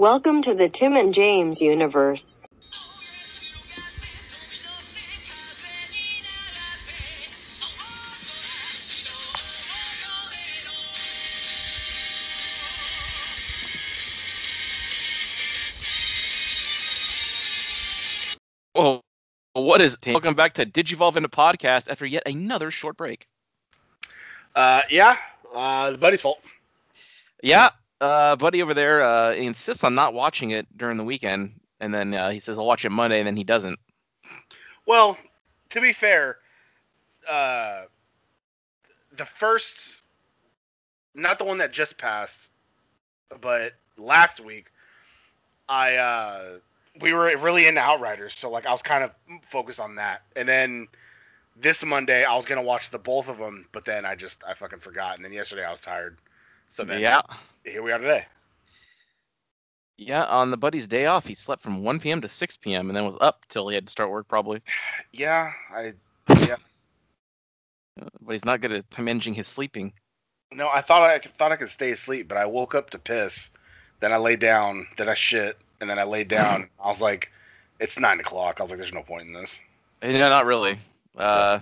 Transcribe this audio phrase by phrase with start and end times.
[0.00, 2.48] Welcome to the Tim and James universe.
[18.74, 19.02] Well,
[19.52, 20.12] what is it?
[20.12, 23.26] Welcome back to Digivolve into podcast after yet another short break.
[24.56, 25.18] Uh, yeah,
[25.54, 26.40] uh, the buddy's fault.
[27.42, 27.68] Yeah,
[28.00, 32.14] uh, buddy over there uh, insists on not watching it during the weekend, and then
[32.14, 33.78] uh, he says I'll watch it Monday, and then he doesn't.
[34.86, 35.16] Well,
[35.70, 36.38] to be fair,
[37.28, 37.82] uh,
[39.16, 40.02] the first,
[41.14, 42.50] not the one that just passed,
[43.40, 44.66] but last week,
[45.68, 46.44] I uh,
[47.00, 50.48] we were really into Outriders, so like I was kind of focused on that, and
[50.48, 50.88] then
[51.56, 54.54] this Monday I was gonna watch the both of them, but then I just I
[54.54, 56.16] fucking forgot, and then yesterday I was tired,
[56.70, 57.20] so then yeah,
[57.64, 58.24] here we are today.
[59.98, 60.24] yeah.
[60.24, 62.20] On the buddy's day off, he slept from 1 p.m.
[62.22, 62.88] to 6 p.m.
[62.88, 64.62] and then was up till he had to start work probably.
[65.12, 65.92] Yeah, I
[66.28, 66.56] yeah.
[68.22, 69.92] But he's not good at managing his sleeping.
[70.52, 72.98] no, I thought I could- thought I could stay asleep, but I woke up to
[72.98, 73.50] piss,
[74.00, 76.68] then I lay down, then I shit, and then I laid down.
[76.82, 77.30] I was like,
[77.78, 78.60] it's nine o'clock.
[78.60, 79.58] I was like, there's no point in this.
[80.02, 80.78] No, not really.
[81.16, 81.60] Uh,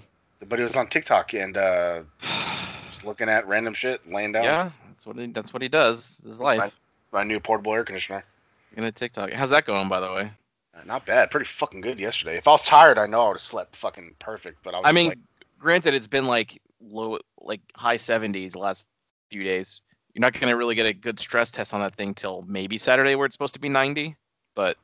[0.49, 2.03] But he was on TikTok and uh,
[2.99, 4.45] just looking at random shit, laying down.
[4.45, 6.21] yeah, that's what he that's what he does.
[6.25, 6.59] His life.
[6.61, 6.73] Right.
[7.13, 8.25] My new portable air conditioner.
[8.75, 9.31] Gonna TikTok.
[9.33, 10.31] How's that going, by the way?
[10.77, 11.31] Uh, Not bad.
[11.31, 12.37] Pretty fucking good yesterday.
[12.37, 14.63] If I was tired, I know I would have slept fucking perfect.
[14.63, 15.19] But I was I mean, like,
[15.59, 18.85] granted, it's been like low, like high 70s the last
[19.31, 19.81] few days.
[20.15, 23.15] You're not gonna really get a good stress test on that thing till maybe Saturday,
[23.15, 24.17] where it's supposed to be 90.
[24.55, 24.77] But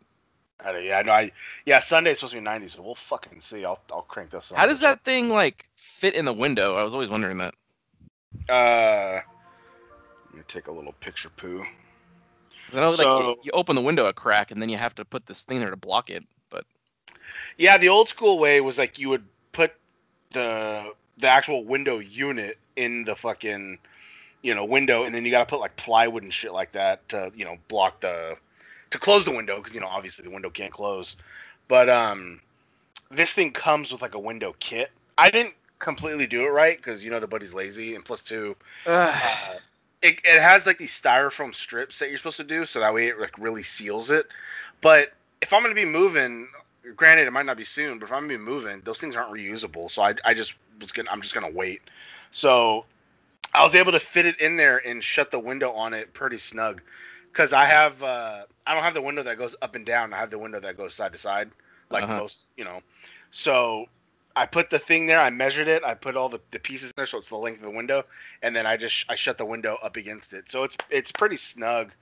[0.60, 1.12] I don't- yeah, I know.
[1.12, 1.32] I
[1.66, 3.64] yeah, Sunday's supposed to be 90, so we'll fucking see.
[3.64, 4.50] I'll I'll crank this.
[4.50, 4.58] Up.
[4.58, 6.76] How does that thing like fit in the window?
[6.76, 7.54] I was always wondering that.
[8.48, 9.20] Uh,
[10.30, 11.64] let me take a little picture poo.
[12.72, 14.94] I know, like, So- you, you open the window a crack, and then you have
[14.96, 16.24] to put this thing there to block it.
[16.50, 16.64] But
[17.58, 19.72] Yeah, the old school way was like you would put
[20.30, 23.78] the the actual window unit in the fucking
[24.42, 27.08] you know window, and then you got to put like plywood and shit like that
[27.10, 28.36] to you know block the
[28.90, 31.16] to close the window because you know obviously the window can't close.
[31.68, 32.40] But um,
[33.10, 34.90] this thing comes with like a window kit.
[35.16, 38.56] I didn't completely do it right because you know the buddy's lazy, and plus two,
[39.20, 39.58] uh,
[40.02, 43.08] it, it has like these styrofoam strips that you're supposed to do so that way
[43.08, 44.26] it like really seals it.
[44.82, 45.10] But
[45.42, 46.48] if i'm going to be moving
[46.96, 49.16] granted it might not be soon but if i'm going to be moving those things
[49.16, 51.82] aren't reusable so i, I just was gonna i'm just going to wait.
[52.32, 52.84] So
[53.54, 56.38] i was able to fit it in there and shut the window on it pretty
[56.38, 56.82] snug
[57.32, 60.18] because i have uh i don't have the window that goes up and down i
[60.18, 61.50] have the window that goes side to side
[61.90, 62.16] like Uh-huh.
[62.16, 62.80] most you know.
[63.30, 63.86] So
[64.36, 67.06] i put the thing there i measured it i put all the, the pieces there
[67.06, 68.04] so it's the length of the window
[68.44, 70.44] and then I just I shut the window up against it.
[70.50, 71.92] So it's it's pretty snug.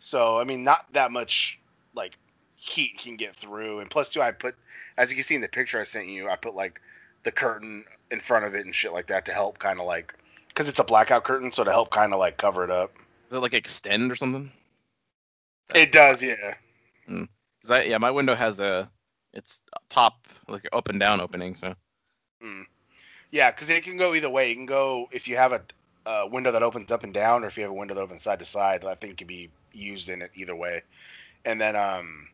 [0.00, 1.58] So I mean not that much
[1.94, 2.18] like
[2.56, 3.80] heat can get through.
[3.80, 4.56] And plus two I put
[4.96, 6.80] as you can see in the picture I sent you, I put like
[7.22, 10.12] the curtain in front of it and shit like that to help kind of like
[10.54, 12.92] cuz it's a blackout curtain so to help kind of like cover it up.
[13.30, 14.50] does it like extend or something?
[15.74, 16.54] It does, yeah.
[17.06, 17.24] Hmm.
[17.62, 18.90] Cause I, yeah, my window has a
[19.32, 21.54] it's top like up and down opening.
[21.54, 21.74] So
[22.42, 22.64] Mm.
[23.30, 24.48] Yeah, cuz it can go either way.
[24.48, 25.62] You can go if you have a,
[26.06, 28.22] a window that opens up and down or if you have a window that opens
[28.22, 30.82] side to side, that thing can be used in it either way.
[31.44, 32.28] And then um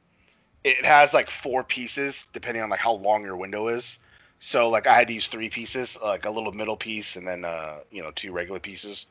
[0.64, 3.98] it has like four pieces depending on like how long your window is.
[4.40, 7.44] So like I had to use three pieces, like a little middle piece and then
[7.44, 9.06] uh you know two regular pieces.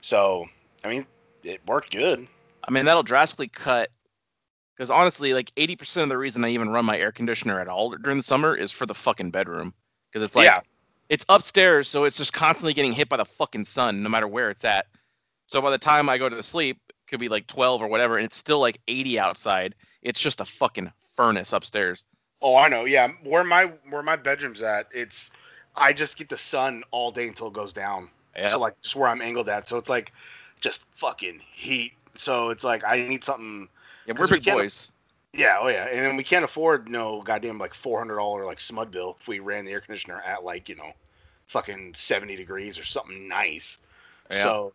[0.00, 0.48] So
[0.82, 1.06] I mean
[1.44, 2.26] it worked good.
[2.68, 3.88] I mean, that'll drastically cut.
[4.78, 7.90] Because honestly, like 80% of the reason I even run my air conditioner at all
[7.90, 9.74] during the summer is for the fucking bedroom.
[10.08, 10.60] Because it's like, yeah,
[11.08, 14.50] it's upstairs, so it's just constantly getting hit by the fucking sun, no matter where
[14.50, 14.86] it's at.
[15.46, 18.18] So by the time I go to sleep, it could be like 12 or whatever,
[18.18, 19.74] and it's still like 80 outside.
[20.00, 22.04] It's just a fucking furnace upstairs.
[22.40, 22.84] Oh, I know.
[22.84, 25.32] Yeah, where my where my bedroom's at, it's
[25.74, 28.10] I just get the sun all day until it goes down.
[28.36, 28.52] Yeah.
[28.52, 30.12] So like just where I'm angled at, so it's like
[30.60, 31.94] just fucking heat.
[32.14, 33.68] So it's like I need something.
[34.08, 34.90] Yeah, we're we big can't- boys.
[35.34, 38.58] Yeah, oh yeah, and then we can't afford no goddamn like four hundred dollar like
[38.58, 40.90] smud bill if we ran the air conditioner at like you know,
[41.48, 43.76] fucking seventy degrees or something nice.
[44.30, 44.42] Yeah.
[44.42, 44.72] So,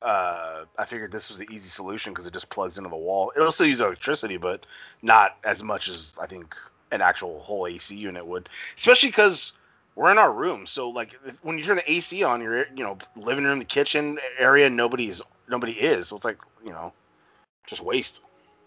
[0.00, 3.32] uh, I figured this was the easy solution because it just plugs into the wall.
[3.34, 4.66] It'll still use electricity, but
[5.02, 6.54] not as much as I think
[6.92, 8.48] an actual whole AC unit would.
[8.76, 9.52] Especially because
[9.96, 12.84] we're in our room, so like if, when you turn the AC on, your you
[12.84, 16.06] know living room, the kitchen area, nobody's nobody is.
[16.06, 16.92] So it's like you know,
[17.66, 18.20] just waste.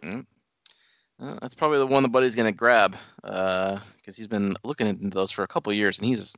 [0.06, 5.31] Uh, that's probably the one the buddy's gonna grab, because he's been looking into those
[5.31, 6.36] for a couple years, and he's.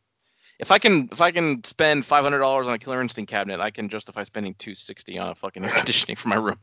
[0.60, 3.60] If I can, if I can spend five hundred dollars on a Killer Instinct cabinet,
[3.60, 6.58] I can justify spending two sixty on a fucking air conditioning for my room.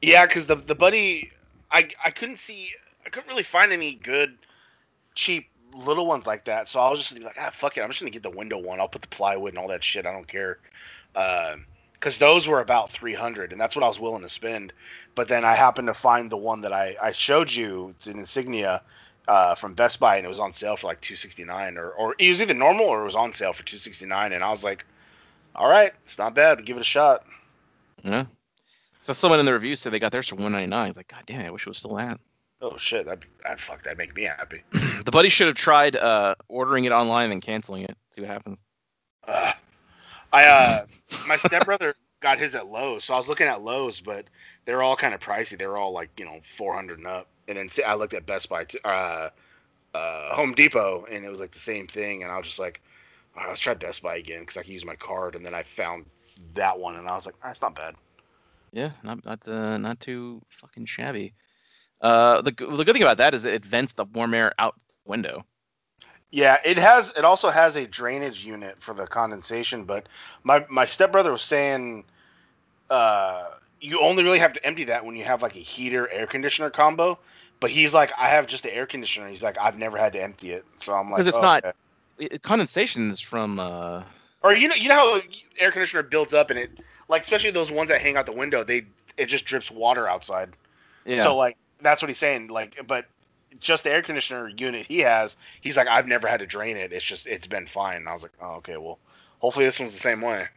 [0.00, 1.30] Yeah, because the the buddy,
[1.70, 2.70] I I couldn't see,
[3.06, 4.36] I couldn't really find any good,
[5.14, 6.66] cheap little ones like that.
[6.66, 8.80] So I was just like, ah, fuck it, I'm just gonna get the window one.
[8.80, 10.04] I'll put the plywood and all that shit.
[10.04, 10.58] I don't care.
[12.02, 14.72] Because those were about 300, and that's what I was willing to spend.
[15.14, 17.94] But then I happened to find the one that I I showed you.
[17.96, 18.82] It's an Insignia.
[19.28, 22.28] Uh, from Best Buy and it was on sale for like 269 or or it
[22.28, 24.84] was either normal or it was on sale for 269 and I was like,
[25.54, 26.66] all right, it's not bad.
[26.66, 27.24] Give it a shot.
[28.02, 28.26] Yeah.
[29.00, 30.88] So someone in the review said they got theirs for 199.
[30.88, 32.18] It's like, God damn, I wish it was still that.
[32.60, 34.62] Oh shit, that that fuck that make me happy.
[35.04, 37.96] the buddy should have tried uh, ordering it online and canceling it.
[38.10, 38.58] See what happens.
[39.26, 39.52] Uh,
[40.32, 40.86] I uh,
[41.26, 44.26] my stepbrother got his at Lowe's, so I was looking at Lowe's, but
[44.64, 45.58] they're all kind of pricey.
[45.58, 47.28] They're all like you know 400 and up.
[47.48, 49.30] And then I looked at Best Buy, t- uh,
[49.94, 52.22] uh, Home Depot, and it was like the same thing.
[52.22, 52.80] And I was just like,
[53.36, 55.34] right, let's try Best Buy again because I can use my card.
[55.34, 56.06] And then I found
[56.54, 57.96] that one, and I was like, ah, it's not bad.
[58.72, 61.34] Yeah, not not uh, not too fucking shabby.
[62.00, 65.10] Uh, the the good thing about that is it vents the warm air out the
[65.10, 65.44] window.
[66.32, 67.12] Yeah, it has.
[67.14, 69.84] It also has a drainage unit for the condensation.
[69.84, 70.08] But
[70.42, 72.04] my my stepbrother was saying,
[72.88, 73.50] uh,
[73.82, 76.70] you only really have to empty that when you have like a heater air conditioner
[76.70, 77.18] combo.
[77.60, 79.28] But he's like, I have just the air conditioner.
[79.28, 80.64] He's like, I've never had to empty it.
[80.78, 81.76] So I'm like, Because it's oh, not okay.
[82.18, 84.02] it, condensation is from uh
[84.42, 85.20] Or you know, you know how
[85.60, 86.70] air conditioner builds up and it,
[87.08, 88.86] like especially those ones that hang out the window, they
[89.18, 90.48] it just drips water outside.
[91.04, 91.24] yeah.
[91.24, 92.48] So like that's what he's saying.
[92.48, 93.04] Like, but
[93.60, 96.92] just the air conditioner unit he has, he's like, I've never had to drain it.
[96.92, 97.96] It's just it's been fine.
[97.96, 98.98] And I was like, oh okay, well,
[99.40, 100.48] hopefully this one's the same way.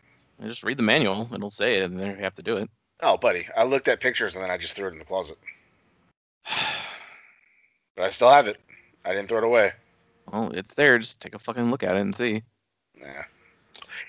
[0.41, 1.29] Just read the manual.
[1.33, 2.69] It'll say it, and then you have to do it.
[3.01, 5.37] Oh, buddy, I looked at pictures and then I just threw it in the closet.
[7.95, 8.57] But I still have it.
[9.05, 9.71] I didn't throw it away.
[10.29, 10.99] Well, it's there.
[10.99, 12.43] Just take a fucking look at it and see.
[12.99, 13.23] Nah.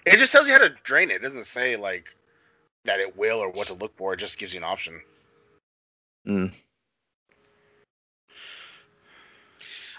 [0.04, 1.22] It just tells you how to drain it.
[1.22, 2.06] It doesn't say like
[2.84, 4.14] that it will or what to look for.
[4.14, 5.00] It just gives you an option.
[6.26, 6.52] Mm.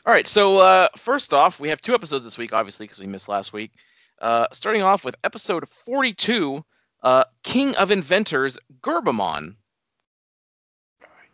[0.07, 0.25] All right.
[0.25, 3.51] So uh, first off, we have two episodes this week, obviously, because we missed last
[3.51, 3.73] week.
[4.21, 6.63] Uh, starting off with episode 42,
[7.03, 9.55] uh, King of Inventors, Gerbemon.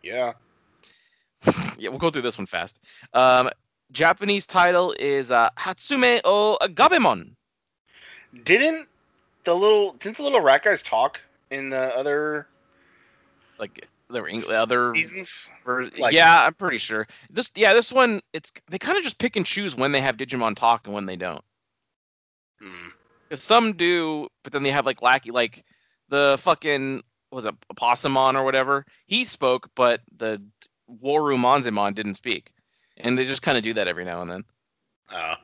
[0.02, 0.32] Yeah.
[1.78, 2.80] yeah, we'll go through this one fast.
[3.12, 3.48] Um,
[3.92, 7.36] Japanese title is uh, Hatsume o Gabemon.
[8.42, 8.88] Didn't
[9.44, 12.48] the little didn't the little rat guys talk in the other
[13.56, 15.48] Like there were Eng- other seasons?
[15.64, 17.06] ver- like- yeah, I'm pretty sure.
[17.30, 20.16] This yeah, this one it's they kind of just pick and choose when they have
[20.16, 21.42] Digimon talk and when they don't.
[22.60, 22.88] Hmm.
[23.30, 25.64] 'Cause some do, but then they have like lackey like
[26.08, 27.02] the fucking
[27.32, 28.84] was it Opossumon or whatever.
[29.06, 30.40] He spoke, but the
[31.02, 32.52] WaruMonzaemon didn't speak,
[32.98, 34.44] and they just kind of do that every now and then.
[35.10, 35.34] Oh.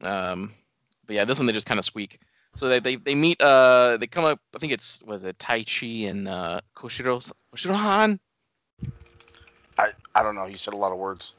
[0.00, 0.54] Um,
[1.06, 2.20] but yeah, this one they just kind of squeak.
[2.58, 3.40] So they, they they meet.
[3.40, 4.40] Uh, they come up.
[4.52, 8.18] I think it's was it Taichi and uh, Koshiro Koshirohan.
[9.78, 10.46] I I don't know.
[10.46, 11.34] You said a lot of words.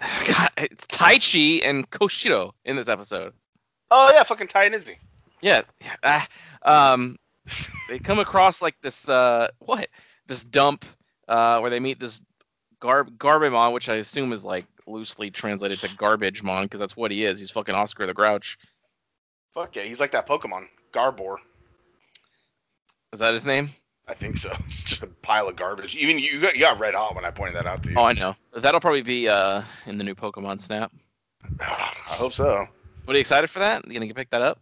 [0.00, 3.32] God, it's Taichi and Koshiro in this episode.
[3.92, 4.98] Oh yeah, fucking Tai and Izzy.
[5.40, 5.62] Yeah.
[5.80, 6.28] yeah, ah,
[6.64, 7.16] um,
[7.88, 9.08] they come across like this.
[9.08, 9.86] Uh, what?
[10.26, 10.84] This dump.
[11.28, 12.20] Uh, where they meet this
[12.80, 17.12] Garb Garbamon, which I assume is like loosely translated to garbage mon, because that's what
[17.12, 17.38] he is.
[17.38, 18.58] He's fucking Oscar the Grouch.
[19.54, 21.36] Fuck yeah, he's like that Pokemon Garbor.
[23.12, 23.70] Is that his name?
[24.06, 24.52] I think so.
[24.66, 25.94] It's just a pile of garbage.
[25.96, 27.96] Even you got, you got red hot when I pointed that out to you.
[27.96, 28.34] Oh, I know.
[28.56, 30.92] That'll probably be uh in the new Pokemon Snap.
[31.60, 32.66] I hope so.
[33.04, 33.86] What are you excited for that?
[33.86, 34.58] You gonna get pick that up?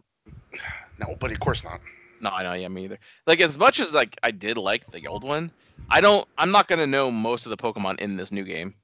[0.99, 1.79] No, but of course not.
[2.19, 2.99] No, I know, yeah, me either.
[3.25, 5.49] Like as much as like I did like the old one,
[5.89, 6.27] I don't.
[6.37, 8.75] I'm not gonna know most of the Pokemon in this new game.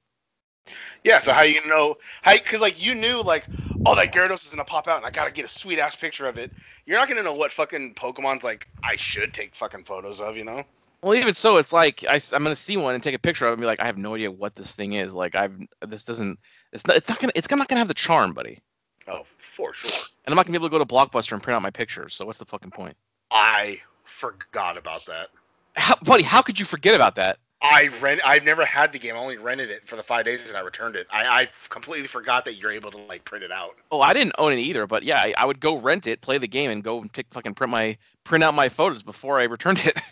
[1.04, 1.98] Yeah, so how you know?
[2.22, 2.34] How?
[2.34, 3.44] Because like you knew like,
[3.86, 6.26] oh that Gyarados is gonna pop out, and I gotta get a sweet ass picture
[6.26, 6.52] of it.
[6.84, 8.68] You're not gonna know what fucking Pokemon's like.
[8.82, 10.64] I should take fucking photos of, you know?
[11.02, 13.50] Well, even so, it's like I, am gonna see one and take a picture of
[13.50, 15.14] it and be like, I have no idea what this thing is.
[15.14, 16.38] Like I've this doesn't.
[16.72, 16.96] It's not.
[16.96, 17.32] It's not gonna.
[17.34, 18.60] It's not gonna have the charm, buddy.
[19.06, 19.24] Oh,
[19.54, 19.90] for sure.
[20.24, 22.14] And I'm not gonna be able to go to Blockbuster and print out my pictures.
[22.14, 22.96] So what's the fucking point?
[23.30, 25.28] I forgot about that.
[25.76, 27.38] How, buddy, how could you forget about that?
[27.62, 28.20] I rent.
[28.24, 29.14] I've never had the game.
[29.14, 31.06] I only rented it for the five days and I returned it.
[31.10, 33.76] I, I completely forgot that you're able to like print it out.
[33.90, 36.38] Oh, I didn't own it either, but yeah, I, I would go rent it, play
[36.38, 39.44] the game, and go and take fucking print my print out my photos before I
[39.44, 39.98] returned it.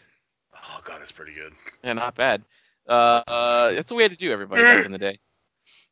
[0.67, 1.53] Oh god, that's pretty good.
[1.85, 2.43] yeah, not bad.
[2.89, 5.19] Uh, uh, that's the way to do everybody back in the day.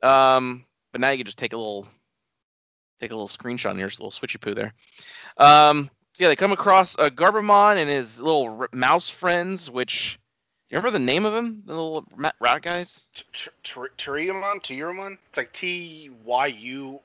[0.03, 1.87] Um, but now you can just take a little
[3.01, 4.73] take a little screenshot on yours, a little switchy poo there.
[5.37, 10.19] Um, so yeah, they come across uh, Garbamon and his little r- mouse friends, which
[10.73, 13.07] you remember the name of him, the little rat guys?
[13.63, 15.19] Turiamon, Turiamon.
[15.29, 16.99] It's like T Y U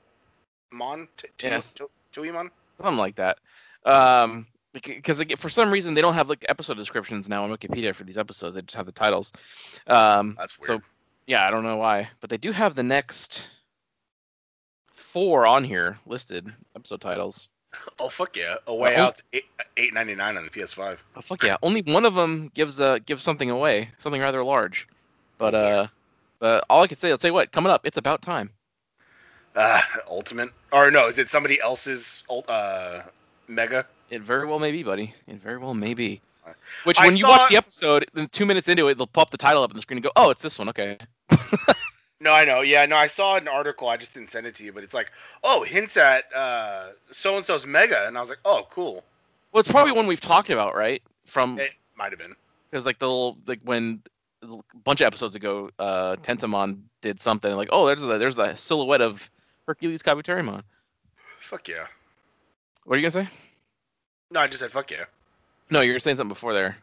[0.72, 1.06] Mon.
[1.42, 1.74] Yes.
[2.80, 3.38] Something like that.
[3.84, 8.04] Um, because for some reason they don't have like episode descriptions now on Wikipedia for
[8.04, 8.54] these episodes.
[8.54, 9.32] They just have the titles.
[9.86, 10.80] Um, That's so
[11.26, 13.42] yeah, I don't know why, but they do have the next
[14.94, 17.48] four on here listed episode titles.
[18.00, 18.56] oh fuck yeah!
[18.66, 19.02] A way Oh.
[19.04, 19.44] out eight
[19.76, 20.98] eight ninety nine on the PS5.
[21.16, 21.56] Oh fuck yeah!
[21.62, 24.88] Only one of them gives uh gives something away, something rather large.
[25.38, 25.86] But uh,
[26.38, 28.50] but all I can say, I'll tell you what, coming up, it's about time.
[29.54, 31.08] Uh, Ultimate or no?
[31.08, 33.02] Is it somebody else's uh
[33.48, 33.86] Mega?
[34.10, 35.14] It very well may be, buddy.
[35.26, 36.20] It very well may be.
[36.46, 36.52] I-
[36.84, 39.30] Which, I when you saw- watch the episode, then two minutes into it, they'll pop
[39.30, 40.96] the title up on the screen and go, "Oh, it's this one." Okay.
[42.20, 42.62] No, I know.
[42.62, 43.88] Yeah, no, I saw an article.
[43.88, 45.10] I just didn't send it to you, but it's like,
[45.44, 49.04] oh, hints at uh so and so's Mega, and I was like, oh, cool.
[49.52, 51.02] Well, it's probably one we've talked about, right?
[51.26, 52.34] From It might have been.
[52.70, 54.02] because like the little like when
[54.42, 54.48] a
[54.84, 59.00] bunch of episodes ago, uh, Tentomon did something like, "Oh, there's a there's a silhouette
[59.00, 59.28] of
[59.66, 60.62] Hercules Kabuterimon."
[61.40, 61.86] Fuck yeah.
[62.84, 63.30] What are you gonna say?
[64.30, 65.04] No, I just said fuck yeah.
[65.70, 66.76] No, you were saying something before there.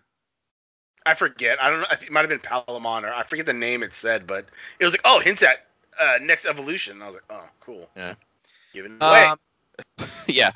[1.05, 1.61] I forget.
[1.61, 1.87] I don't know.
[1.91, 4.45] It might have been Palamon, or I forget the name it said, but
[4.79, 5.65] it was like, oh, hints at
[5.99, 6.93] uh, next evolution.
[6.93, 7.89] And I was like, oh, cool.
[7.95, 8.15] Yeah.
[8.73, 9.25] Giving it away.
[9.25, 9.39] Um,
[10.27, 10.51] yeah.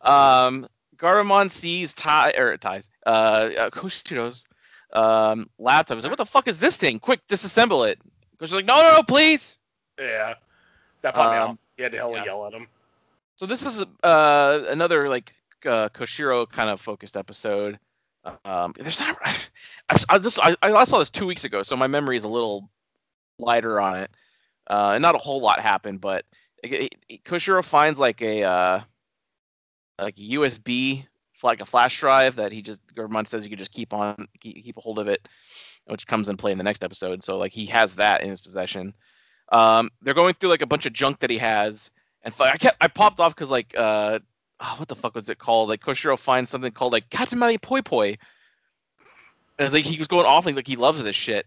[0.00, 0.66] Um,
[0.96, 2.90] Garurumon sees Tai or Tai's.
[3.04, 4.44] Uh, uh Koshiro's
[4.92, 5.96] um laptop.
[5.96, 6.98] He's like, "What the fuck is this thing?
[7.00, 7.98] Quick, disassemble it."
[8.38, 9.58] Koshiro's like, "No, no, no, please."
[9.98, 10.34] yeah.
[11.00, 11.64] That popped me um, off.
[11.76, 12.24] You had to hella yeah.
[12.24, 12.68] yell at him.
[13.36, 17.78] So this is uh another like uh, Koshiro kind of focused episode.
[18.44, 19.18] Um, there's not.
[20.08, 22.70] I, this, I, I saw this two weeks ago, so my memory is a little
[23.38, 24.10] lighter on it.
[24.68, 26.24] Uh, and not a whole lot happened, but
[26.62, 28.80] it, it, Koshiro finds like a uh,
[29.98, 31.06] like a USB,
[31.42, 34.62] like a flash drive that he just Gurman says you could just keep on keep,
[34.62, 35.28] keep a hold of it,
[35.86, 37.24] which comes in play in the next episode.
[37.24, 38.94] So like he has that in his possession.
[39.50, 41.90] Um, they're going through like a bunch of junk that he has,
[42.22, 44.20] and I kept I popped off because like uh
[44.62, 45.68] oh, what the fuck was it called?
[45.68, 48.16] Like Koshiro finds something called like Katamari Poi Poi.
[49.58, 51.46] And like he was going off like, like he loves this shit.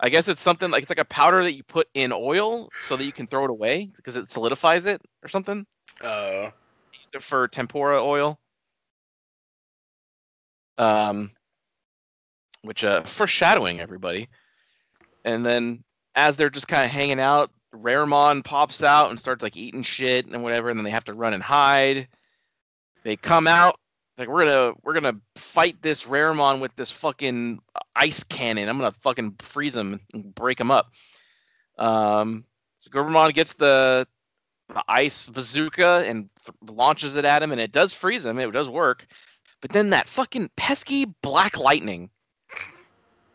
[0.00, 2.96] I guess it's something like it's like a powder that you put in oil so
[2.96, 5.66] that you can throw it away because it solidifies it or something.
[6.00, 6.50] Uh,
[7.20, 8.38] for tempura oil.
[10.78, 11.32] Um,
[12.62, 14.28] which uh foreshadowing everybody.
[15.24, 19.56] And then as they're just kind of hanging out, Raremon pops out and starts like
[19.56, 22.08] eating shit and whatever, and then they have to run and hide.
[23.04, 23.78] They come out
[24.18, 27.60] like we're gonna we're gonna fight this Raremon with this fucking
[27.96, 28.68] ice cannon.
[28.68, 30.92] I'm gonna fucking freeze him and break him up.
[31.78, 32.44] Um,
[32.78, 34.06] so Gurumon gets the
[34.68, 38.38] the ice bazooka and th- launches it at him, and it does freeze him.
[38.38, 39.06] It does work.
[39.60, 42.10] But then that fucking pesky black lightning.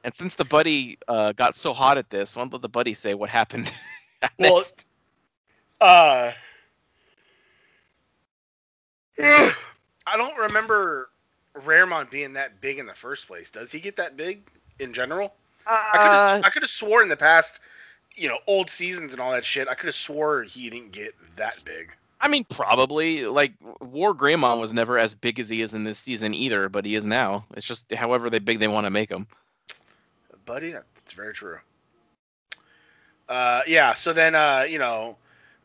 [0.04, 3.30] And since the buddy uh, got so hot at this, let the buddy say what
[3.30, 3.72] happened?
[4.40, 4.88] Well, next?
[5.80, 6.32] uh,
[9.20, 11.10] I don't remember
[11.56, 13.50] Raremon being that big in the first place.
[13.50, 14.42] Does he get that big
[14.80, 15.34] in general?
[15.66, 17.62] I could Uh, I could have swore in the past,
[18.16, 19.68] you know, old seasons and all that shit.
[19.68, 21.92] I could have swore he didn't get that big.
[22.20, 23.26] I mean, probably.
[23.26, 26.86] Like War Greymon was never as big as he is in this season either, but
[26.86, 27.46] he is now.
[27.56, 29.28] It's just however they big they want to make him.
[30.46, 30.72] buddy.
[30.72, 31.58] That's very true.
[33.30, 33.94] Uh, yeah.
[33.94, 35.18] So then, uh, you know,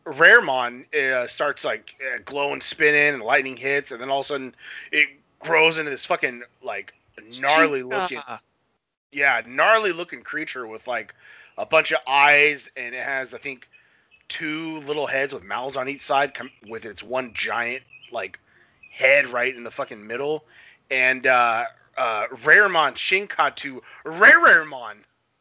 [0.05, 4.29] Raremon uh, starts like uh, glowing, spinning, and lightning hits, and then all of a
[4.29, 4.55] sudden
[4.91, 6.93] it grows into this fucking like
[7.39, 8.21] gnarly looking,
[9.13, 11.15] yeah, gnarly looking creature with like
[11.59, 13.69] a bunch of eyes, and it has I think
[14.29, 18.39] two little heads with mouths on each side, com- with its one giant like
[18.91, 20.45] head right in the fucking middle,
[20.91, 21.65] and uh,
[21.97, 24.97] uh, Raremon Shinkatu Raremon,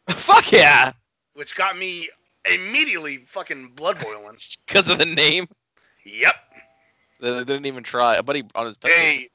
[0.10, 0.92] Fuck yeah!
[1.34, 2.10] which got me
[2.46, 4.38] immediately fucking blood boiling.
[4.68, 5.48] Because of the name,
[6.06, 6.36] yep.
[7.20, 8.16] they they didn't even try.
[8.16, 9.30] A buddy on his Hey,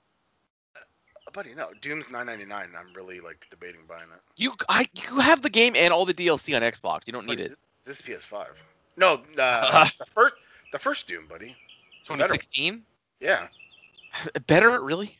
[0.74, 2.68] uh, buddy, no, Doom's nine ninety nine.
[2.78, 4.20] I'm really like debating buying it.
[4.36, 7.02] You I you have the game and all the DLC on Xbox.
[7.06, 7.58] You don't need Buddy, it.
[7.84, 8.46] This is PS5.
[8.96, 10.34] No, uh, the first,
[10.72, 11.54] the first Doom, buddy.
[12.00, 12.22] It's better.
[12.24, 12.82] 2016.
[13.20, 13.48] Yeah.
[14.46, 15.16] Better, really?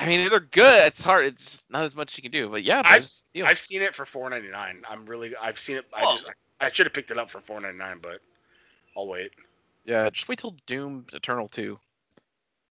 [0.00, 0.86] I mean, they're good.
[0.86, 1.26] It's hard.
[1.26, 2.48] It's just not as much you can do.
[2.48, 3.46] But yeah, I've there's deal.
[3.46, 4.82] I've seen it for four ninety nine.
[4.88, 5.86] I'm really I've seen it.
[5.92, 6.14] I Oh.
[6.14, 6.26] just
[6.60, 8.20] I should have picked it up for four ninety nine, but
[8.96, 9.32] I'll wait.
[9.84, 11.78] yeah, just wait till Doom Eternal 2.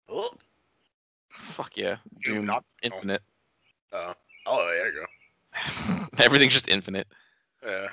[0.08, 0.30] Oh,
[1.30, 3.22] Fuck yeah, Doom Doom not- Infinite.
[3.92, 4.14] uh,
[4.46, 6.06] oh, there you go.
[6.22, 7.06] Everything's just infinite.
[7.64, 7.88] Yeah.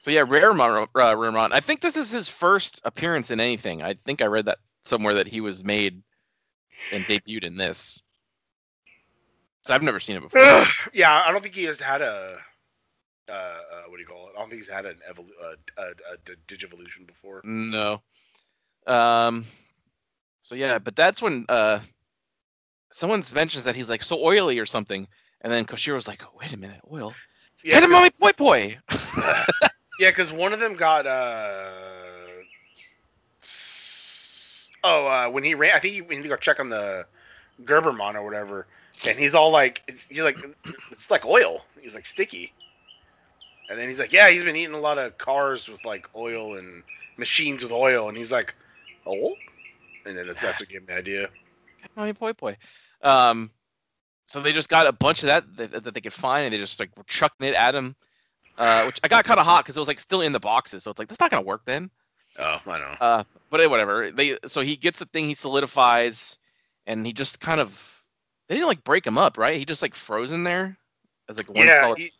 [0.00, 1.52] So yeah, Raremon, uh.
[1.52, 3.82] I think this is his first appearance in anything.
[3.82, 6.02] I think I read that somewhere that he was made
[6.92, 8.00] and debuted in this.
[9.62, 10.66] So I've never seen it before.
[10.92, 12.38] yeah, I don't think he has had a.
[13.28, 14.34] Uh, uh, what do you call it?
[14.36, 15.82] I don't think he's had an evolu- uh, a,
[16.14, 17.40] a, d- Digivolution before.
[17.44, 18.00] No.
[18.86, 19.44] Um.
[20.42, 21.80] So yeah, but that's when uh
[22.92, 25.08] someone mentions that he's like so oily or something,
[25.40, 27.12] and then Koshiro's like, wait a minute, oil.
[27.64, 28.78] Yeah, Get him, mommy, poi poi.
[29.98, 31.95] Yeah, because one of them got uh
[34.86, 37.06] oh uh when he ran, I think he went to go check on the
[37.64, 38.66] Gerbermon or whatever,
[39.06, 40.36] and he's all like, it's, like,
[40.90, 41.64] it's like oil.
[41.80, 42.52] He's like sticky,
[43.68, 46.56] and then he's like, yeah, he's been eating a lot of cars with like oil
[46.56, 46.82] and
[47.16, 48.54] machines with oil, and he's like,
[49.06, 49.34] oh,
[50.04, 51.28] and then that's what gave me the idea.
[51.96, 52.56] mommy, poi poi.
[53.02, 53.50] Um,
[54.26, 56.58] so they just got a bunch of that that, that they could find, and they
[56.58, 57.96] just like chucking it at him.
[58.58, 60.82] Uh, which I got kind of hot because it was like still in the boxes,
[60.84, 61.90] so it's like that's not gonna work then.
[62.38, 62.96] Oh, I know.
[63.00, 64.10] Uh, but whatever.
[64.10, 66.36] They so he gets the thing, he solidifies,
[66.86, 67.78] and he just kind of
[68.48, 69.58] they didn't like break him up, right?
[69.58, 70.76] He just like frozen there
[71.28, 71.98] as like one yeah, solid.
[71.98, 72.12] he,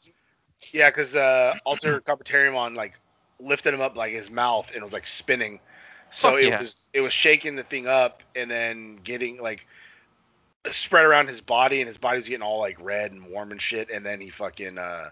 [0.72, 2.94] yeah, because uh, Atlur Kabuterimon like
[3.40, 5.60] lifted him up like his mouth and it was like spinning.
[6.10, 6.60] So Fuck it yeah.
[6.60, 9.66] was it was shaking the thing up and then getting like
[10.70, 13.60] spread around his body and his body was getting all like red and warm and
[13.60, 15.10] shit and then he fucking uh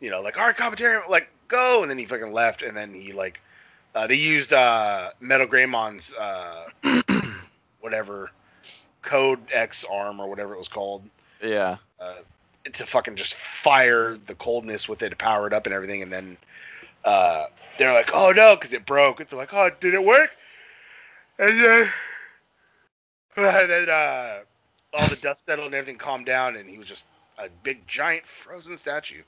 [0.00, 2.94] you know like all right Carpetarium like go and then he fucking left and then
[2.94, 3.40] he like
[3.96, 6.68] uh, they used uh Metal Greymon's uh
[7.80, 8.30] whatever
[9.02, 11.02] code X arm or whatever it was called
[11.42, 11.76] yeah.
[12.00, 12.14] uh,
[12.72, 16.12] to fucking just fire the coldness with it to power it up and everything, and
[16.12, 16.36] then
[17.04, 17.46] uh,
[17.78, 19.18] they're like, "Oh no," because it broke.
[19.18, 20.30] They're like, "Oh, did it work?"
[21.38, 21.92] And then,
[23.36, 24.38] and then uh,
[24.94, 27.04] all the dust settled and everything calmed down, and he was just
[27.38, 29.22] a big giant frozen statue.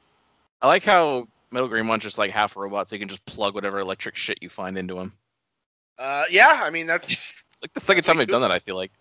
[0.61, 3.55] I like how Metal Greymon's just like half a robot, so you can just plug
[3.55, 5.12] whatever electric shit you find into him.
[5.99, 7.09] Uh, yeah, I mean that's
[7.61, 8.52] It's like the second That's time they've you done that.
[8.52, 8.93] I feel like.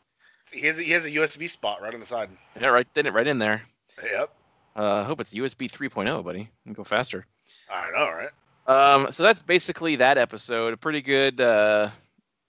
[0.51, 2.29] he has he has a USB spot right on the side.
[2.59, 2.91] Yeah, right.
[2.95, 3.61] Did it right in there.
[4.03, 4.33] Yep.
[4.75, 6.49] Uh, I hope it's USB 3.0, buddy.
[6.63, 7.25] Can go faster.
[7.69, 8.29] I know, right?
[8.67, 10.73] Um, so that's basically that episode.
[10.73, 11.39] A pretty good.
[11.39, 11.89] Uh,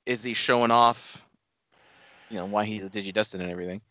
[0.06, 1.22] Izzy showing off,
[2.30, 3.82] you know, why he's a Digidestin and everything.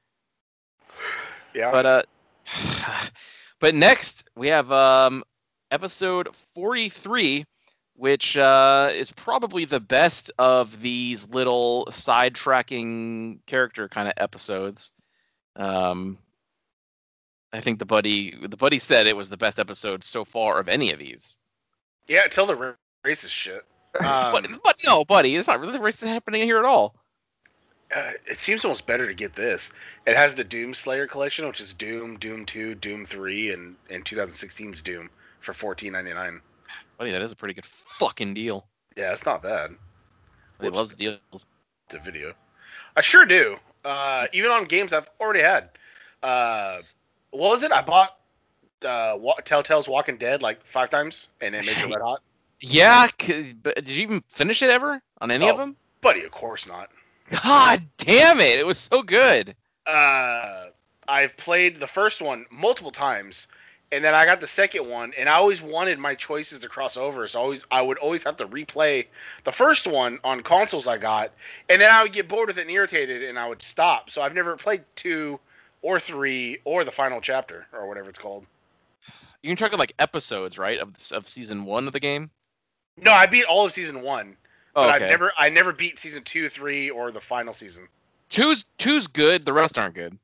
[1.54, 1.72] Yeah.
[1.72, 2.02] But uh,
[3.60, 5.24] but next we have um
[5.72, 7.46] episode 43,
[7.96, 14.92] which uh is probably the best of these little sidetracking character kind of episodes.
[15.56, 16.20] Um,
[17.54, 20.68] I think the buddy the buddy said it was the best episode so far of
[20.68, 21.38] any of these.
[22.08, 22.74] yeah, until the ra-
[23.06, 23.64] racist shit.
[24.00, 26.94] Um, but, but no, buddy, it's not really the racist happening here at all.
[27.96, 29.72] uh, it seems almost better to get this.
[30.06, 34.06] It has the Doom Slayer collection, which is Doom, Doom 2, Doom 3, and and
[34.06, 35.10] 2016's Doom
[35.54, 36.40] for 14.99.
[36.98, 38.66] Buddy, that is a pretty good fucking deal.
[38.96, 39.72] Yeah, it's not bad.
[40.62, 41.20] He loves deals.
[41.90, 42.34] The video.
[42.96, 43.58] I sure do.
[43.86, 45.70] Uh, even on games I've already had.
[46.24, 46.80] Uh,
[47.32, 47.72] what was it?
[47.72, 48.18] I bought
[48.84, 52.22] uh, Wa- Telltale's Walking Dead like five times, and it made you red hot.
[52.60, 55.60] Yeah, c- but did you even finish it ever on any of Oh.
[55.60, 55.76] them?
[56.02, 56.90] Buddy, of course not.
[57.44, 58.60] God damn it!
[58.60, 59.56] It was so good.
[59.86, 60.66] uh,
[61.08, 63.48] I've played the first one multiple times,
[63.92, 66.98] and then I got the second one, and I always wanted my choices to cross
[66.98, 67.28] over.
[67.28, 69.08] So always, I would always have to replay
[69.44, 71.32] the first one on consoles I got,
[71.70, 74.10] and then I would get bored with it and irritated, and I would stop.
[74.10, 75.40] So I've never played two
[75.82, 78.46] or three or the final chapter or whatever it's called.
[79.42, 82.30] You're talking like episodes, right, of of season one of the game?
[82.98, 84.36] No, I beat all of season one,
[84.78, 85.06] Oh, but okay.
[85.06, 87.88] I've never, I never beat season two, three, or the final season.
[88.30, 89.44] Two's two's good.
[89.44, 90.20] The rest aren't good.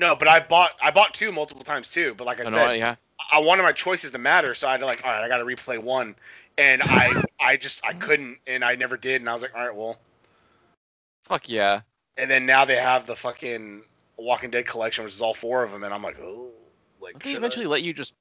[0.00, 2.14] No, but I bought, I bought two multiple times too.
[2.16, 2.94] But like I oh, I said, know, yeah.
[3.30, 5.36] I wanted my choices to matter, so I had to like, all right, I got
[5.36, 6.16] to replay one,
[6.56, 9.64] and I, I just, I couldn't, and I never did, and I was like, all
[9.64, 9.98] right, well,
[11.24, 11.82] Fuck yeah.
[12.16, 13.82] and then now they have the fucking
[14.16, 16.48] Walking Dead collection, which is all four of them, and I'm like, oh,
[17.00, 17.38] like, Don't they should I?
[17.40, 18.14] eventually let you just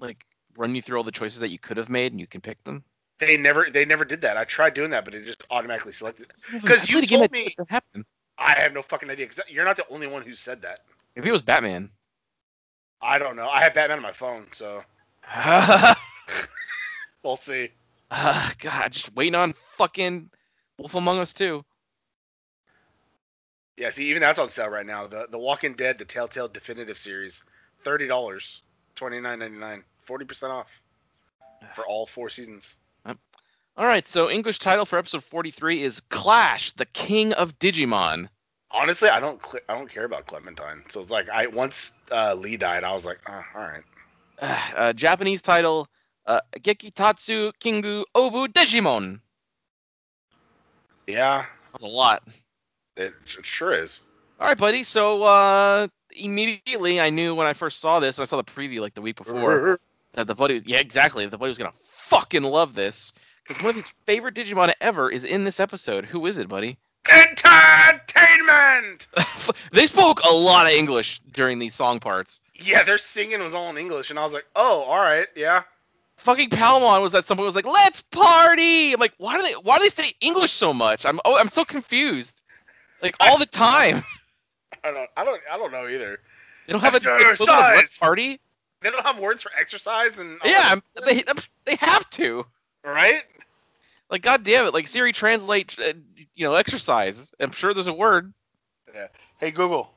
[0.00, 2.40] like run you through all the choices that you could have made and you can
[2.40, 2.82] pick them?
[3.20, 4.36] they never, they never did that.
[4.36, 6.26] I tried doing that, but it just automatically selected.
[6.50, 8.04] Because you told me- happened.
[8.36, 10.80] I have no fucking idea because you're not the only one who said that.
[11.16, 11.90] Maybe it was Batman.
[13.00, 13.48] I don't know.
[13.48, 14.82] I have Batman on my phone, so
[15.32, 15.94] uh,
[17.22, 17.70] we'll see.
[18.10, 20.30] God, just waiting on fucking
[20.78, 21.64] Wolf Among Us 2.
[23.76, 25.06] Yeah, see, even that's on sale right now.
[25.06, 27.42] The The Walking Dead, the Telltale Definitive Series,
[27.84, 28.60] thirty dollars,
[28.94, 30.68] twenty nine ninety nine, forty percent off
[31.74, 32.76] for all four seasons.
[33.74, 38.28] All right, so English title for episode 43 is Clash, the King of Digimon.
[38.72, 40.82] Honestly, I don't cl- I don't care about Clementine.
[40.90, 43.82] So it's like I once uh, Lee died, I was like, oh, all right.
[44.76, 45.88] Uh, Japanese title
[46.26, 49.20] uh, Gekitotsu Kingu Obu Digimon.
[51.06, 52.22] Yeah, That's a lot.
[52.96, 54.00] it, it sure is.
[54.40, 54.82] All right, buddy.
[54.82, 58.94] So uh, immediately I knew when I first saw this, I saw the preview like
[58.94, 59.78] the week before,
[60.14, 63.12] that the buddy was yeah exactly the buddy was gonna fucking love this
[63.46, 66.04] because one of his favorite Digimon ever is in this episode.
[66.04, 66.78] Who is it, buddy?
[67.10, 68.21] Entertainment.
[69.72, 72.40] they spoke a lot of English during these song parts.
[72.54, 75.62] Yeah, their singing was all in English, and I was like, oh, all right, yeah.
[76.16, 79.78] Fucking Palmon was that somebody was like, "Let's party." I'm like, why do they why
[79.78, 81.04] do they say English so much?
[81.04, 82.42] I'm oh I'm so confused.
[83.02, 84.02] Like all the time.
[84.84, 86.20] I don't, I don't, I don't know either.
[86.66, 87.40] They don't have a Exercise!
[87.40, 88.40] of let's party.
[88.82, 91.22] They don't have words for exercise and Yeah, they
[91.64, 92.46] they have to.
[92.84, 93.22] right?
[94.10, 95.94] Like god damn it, like Siri translate uh,
[96.34, 97.32] you know exercise.
[97.40, 98.32] I'm sure there's a word.
[99.38, 99.90] Hey Google,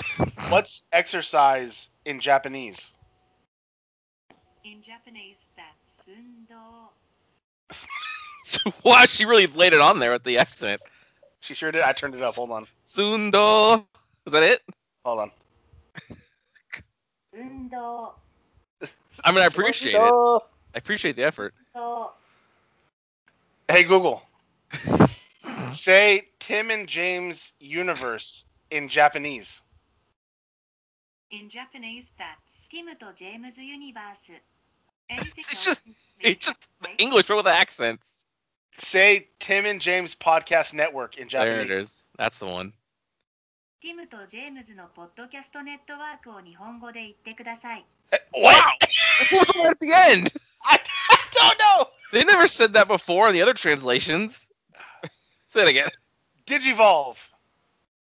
[0.48, 2.92] what's exercise in Japanese?
[4.64, 6.90] In Japanese, that's undo.
[8.84, 10.80] wow, she really laid it on there with the accent.
[11.40, 11.82] She sure did.
[11.82, 12.34] I turned it up.
[12.36, 13.84] Hold on, Sundo.
[14.26, 14.62] Is that it?
[15.04, 15.32] hold on.
[17.32, 18.12] Undo.
[19.24, 20.14] I mean, I appreciate it.
[20.74, 21.54] I appreciate the effort.
[21.74, 22.12] So,
[23.68, 24.22] Hey Google,
[25.72, 29.60] say Tim and James universe in Japanese?
[31.30, 34.40] In Japanese, that's Tim and James universe.
[35.10, 35.80] it's just,
[36.18, 38.02] it's just English, but with accents.
[38.78, 41.68] Say Tim and James podcast network in Japanese.
[41.68, 42.02] There it is.
[42.16, 42.72] That's the one.
[43.82, 47.84] Tim and James's podcast network ティムとジェームズのポッドキャストネットワークを日本語で言ってください。
[48.32, 48.48] Wow!
[48.48, 48.86] Eh,
[49.32, 50.32] what was that at the end?
[50.62, 50.78] I,
[51.10, 51.90] I don't know!
[52.10, 54.48] They never said that before in the other translations.
[55.48, 55.90] Say it again.
[56.47, 57.17] Digivolve.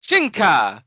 [0.03, 0.83] Shinka.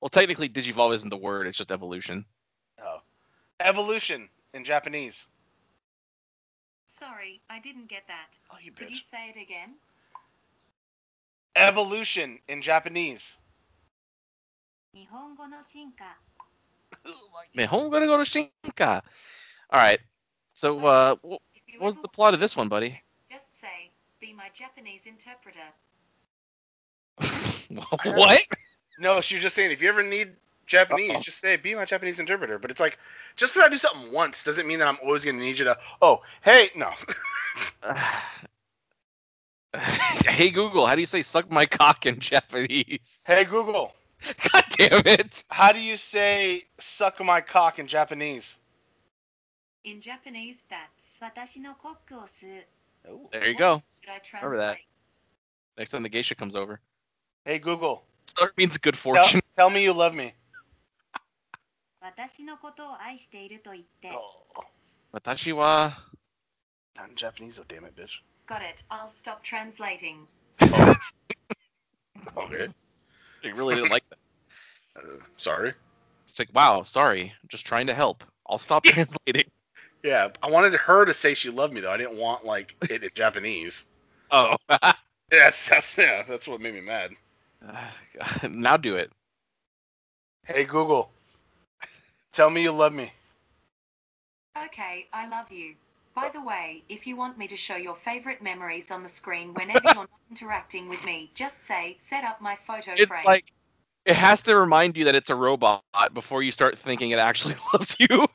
[0.00, 1.46] Well, technically, Digivolve isn't the word.
[1.46, 2.26] It's just evolution.
[2.78, 3.00] Oh.
[3.60, 5.26] Evolution in Japanese.
[6.86, 8.30] Sorry, I didn't get that.
[8.50, 9.10] Oh, you Could you bitch.
[9.10, 9.74] say it again?
[11.56, 13.36] Evolution in Japanese.
[14.94, 16.16] 日本語の進化。
[17.54, 19.02] Man, I'm gonna go to Shinka.
[19.70, 20.00] All right.
[20.54, 23.00] So, uh, wh- If you what was ever the plot of this one, buddy?
[24.18, 25.72] Just say, be my Japanese interpreter.
[28.16, 28.40] what?
[28.98, 30.30] No, she was just saying if you ever need
[30.66, 31.20] Japanese, Uh-oh.
[31.20, 32.58] just say be my Japanese interpreter.
[32.58, 32.98] But it's like
[33.36, 35.78] just because I do something once doesn't mean that I'm always gonna need you to.
[36.00, 36.92] Oh, hey, no.
[40.28, 43.00] hey Google, how do you say "suck my cock" in Japanese?
[43.26, 43.92] hey Google,
[44.52, 45.44] God damn it!
[45.48, 48.56] how do you say "suck my cock" in Japanese?
[49.84, 52.66] In Japanese, that's 私のコックを吸う。
[53.07, 53.29] Ooh.
[53.31, 53.81] There you go.
[54.33, 54.77] Remember that.
[55.77, 56.79] Next time the geisha comes over.
[57.45, 58.03] Hey Google.
[58.27, 59.41] Star means good fortune.
[59.41, 60.33] Tell, tell me you love me.
[62.03, 62.45] Watashi.
[64.05, 64.63] Oh.
[65.13, 65.93] Watashi wa.
[66.95, 68.11] Not in Japanese, oh damn it, bitch.
[68.47, 68.83] Got it.
[68.91, 70.27] I'll stop translating.
[70.61, 70.95] Oh.
[72.37, 72.67] Okay.
[73.41, 74.17] He really didn't like that.
[74.97, 75.73] Uh, sorry.
[76.27, 77.31] It's like, wow, sorry.
[77.47, 78.21] Just trying to help.
[78.49, 79.49] I'll stop translating.
[80.03, 81.91] Yeah, I wanted her to say she loved me though.
[81.91, 83.83] I didn't want like it in Japanese.
[84.31, 84.55] Oh,
[85.31, 87.11] That's that's yeah, that's what made me mad.
[88.49, 89.11] now do it.
[90.45, 91.11] Hey Google,
[92.31, 93.11] tell me you love me.
[94.57, 95.75] Okay, I love you.
[96.13, 99.53] By the way, if you want me to show your favorite memories on the screen
[99.53, 103.25] whenever you're not interacting with me, just say, set up my photo It's frame.
[103.25, 103.45] like
[104.05, 105.83] it has to remind you that it's a robot
[106.13, 108.27] before you start thinking it actually loves you.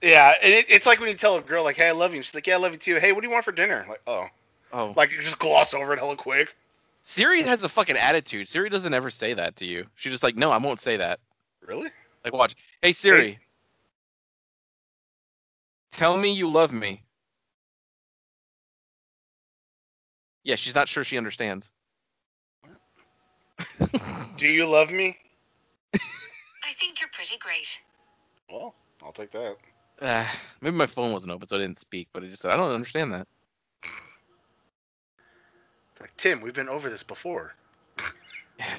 [0.00, 2.18] Yeah, and it, it's like when you tell a girl like, "Hey, I love you,"
[2.18, 3.84] and she's like, "Yeah, I love you too." Hey, what do you want for dinner?
[3.88, 4.28] Like, oh,
[4.72, 6.54] Oh, like you just gloss over it hella quick.
[7.02, 8.48] Siri has a fucking attitude.
[8.48, 9.86] Siri doesn't ever say that to you.
[9.96, 11.20] She's just like, no, I won't say that.
[11.66, 11.88] Really?
[12.24, 12.54] Like, watch.
[12.82, 13.38] Hey Siri,
[15.90, 17.02] tell me you love me.
[20.44, 21.70] Yeah, she's not sure she understands.
[24.36, 25.18] Do you love me?
[25.94, 27.80] I think you're pretty great.
[28.50, 29.56] Well, I'll take that.
[30.00, 30.26] Uh,
[30.60, 32.08] maybe my phone wasn't open, so I didn't speak.
[32.12, 33.26] But it just said, I don't understand that.
[36.00, 37.54] Like Tim, we've been over this before.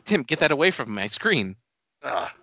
[0.05, 1.55] Tim, get that away from my screen.
[2.03, 2.33] Ah,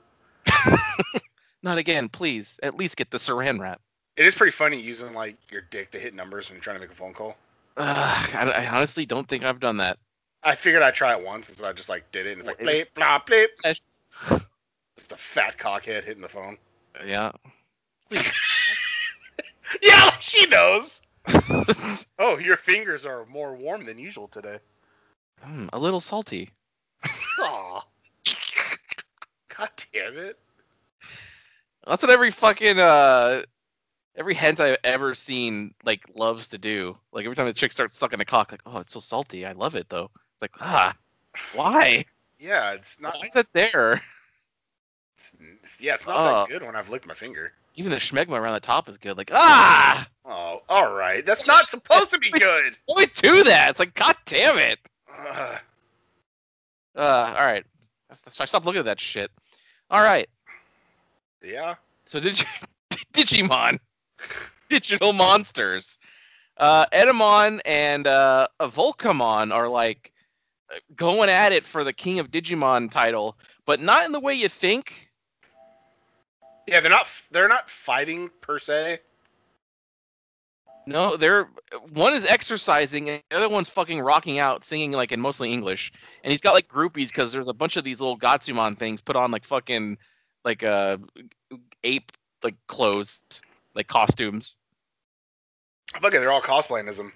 [1.62, 2.61] Not again, please.
[2.62, 3.81] At least get the saran wrap.
[4.17, 6.81] it is pretty funny using like your dick to hit numbers when you're trying to
[6.81, 7.37] make a phone call.
[7.77, 9.99] Uh, I, I honestly don't think I've done that.
[10.43, 12.47] I figured I'd try it once, and so I just like did it, and it's
[12.47, 13.49] like bleep, blah, bleep.
[14.99, 16.57] Just a fat cockhead hitting the phone.
[17.05, 17.33] Yeah.
[19.83, 21.01] Yeah, she knows.
[22.19, 24.59] Oh, your fingers are more warm than usual today.
[25.43, 26.51] Hmm, a little salty.
[27.41, 27.85] Aw.
[29.57, 30.39] God damn it.
[31.87, 33.43] That's what every fucking uh
[34.17, 36.97] every hint I've ever seen like loves to do.
[37.12, 39.45] Like every time the chick starts sucking a cock, like, oh, it's so salty.
[39.45, 40.11] I love it though.
[40.35, 40.97] It's like, ah,
[41.55, 42.07] why?
[42.39, 43.15] Yeah, it's not.
[43.15, 44.01] Why is that there?
[45.19, 46.45] It's, yeah, it's not Oh.
[46.45, 47.53] that good when I've licked my finger.
[47.77, 49.17] Even the schmegma around the top is good.
[49.17, 51.25] Like, ah, Oh, all right.
[51.25, 52.77] That's not supposed to be good.
[52.89, 53.71] always do that.
[53.71, 54.79] It's like, god damn it.
[55.17, 55.59] Uh,
[56.97, 57.65] Uh, all right.
[58.15, 59.31] So I stopped looking at that shit.
[59.91, 60.29] All right.
[61.45, 61.75] yeah.
[62.07, 62.43] So did
[63.12, 63.79] Digimon,
[64.71, 65.99] digital monsters,
[66.57, 70.12] uh, Etemon and uh, Volcamon are like
[70.95, 73.37] going at it for the King of Digimon title,
[73.67, 75.09] but not in the way you think.
[76.66, 79.00] Yeah, they're not they're not fighting per se.
[80.88, 81.48] No, they're
[81.92, 85.92] one is exercising and the other one's fucking rocking out, singing like in mostly English,
[86.22, 89.16] and he's got like groupies because there's a bunch of these little Gatsumon things put
[89.16, 89.98] on like fucking
[90.44, 90.98] like uh
[91.83, 93.20] ape like clothes,
[93.74, 94.57] like costumes.
[96.00, 97.12] Fuck it, they're all cosplaying as him.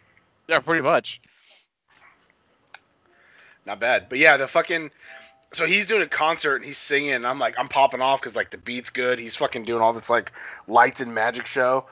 [0.48, 1.20] Yeah, pretty much.
[3.66, 4.08] Not bad.
[4.08, 4.90] But yeah, the fucking
[5.52, 7.12] so he's doing a concert and he's singing.
[7.12, 9.18] And I'm like, I'm popping off because like the beat's good.
[9.18, 10.32] He's fucking doing all this like
[10.68, 11.86] lights and magic show.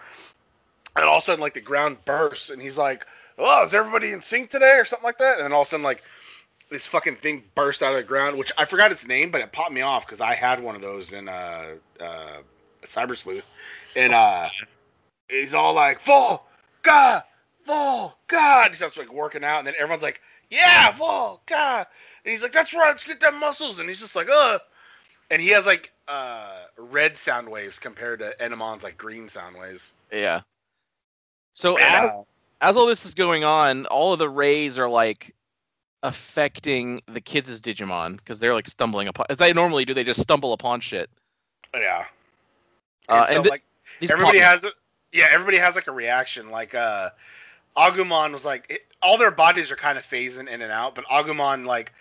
[0.97, 4.13] And all of a sudden, like the ground bursts, and he's like, "Oh, is everybody
[4.13, 5.37] in sync today?" or something like that.
[5.37, 6.03] And then all of a sudden, like
[6.71, 9.53] this fucking thing burst out of the ground, which I forgot its name, but it
[9.53, 12.39] popped me off because I had one of those in uh uh
[12.85, 13.45] Cyber Sleuth,
[13.95, 14.49] and uh
[15.29, 16.43] he's all like, "Full
[16.83, 17.23] God,
[17.65, 21.87] full God." He starts like working out, and then everyone's like, "Yeah, full God,"
[22.25, 24.59] and he's like, "That's right, let's get them muscles," and he's just like, "Uh,"
[25.31, 29.93] and he has like uh red sound waves compared to Etemon's like green sound waves.
[30.13, 30.41] Yeah.
[31.53, 32.23] So And, as uh,
[32.61, 35.35] as all this is going on, all of the rays are like
[36.03, 39.27] affecting the kids' Digimon because they're like stumbling upon.
[39.29, 41.11] As they normally do, they just stumble upon shit.
[41.75, 42.05] yeah.
[43.09, 43.63] Uh, and so and th- like
[44.11, 44.71] everybody pop- has a
[45.13, 47.09] yeah everybody has like a reaction like uh
[47.77, 51.05] agumon was like it, all their bodies are kind of phasing in and out but
[51.07, 51.93] agumon like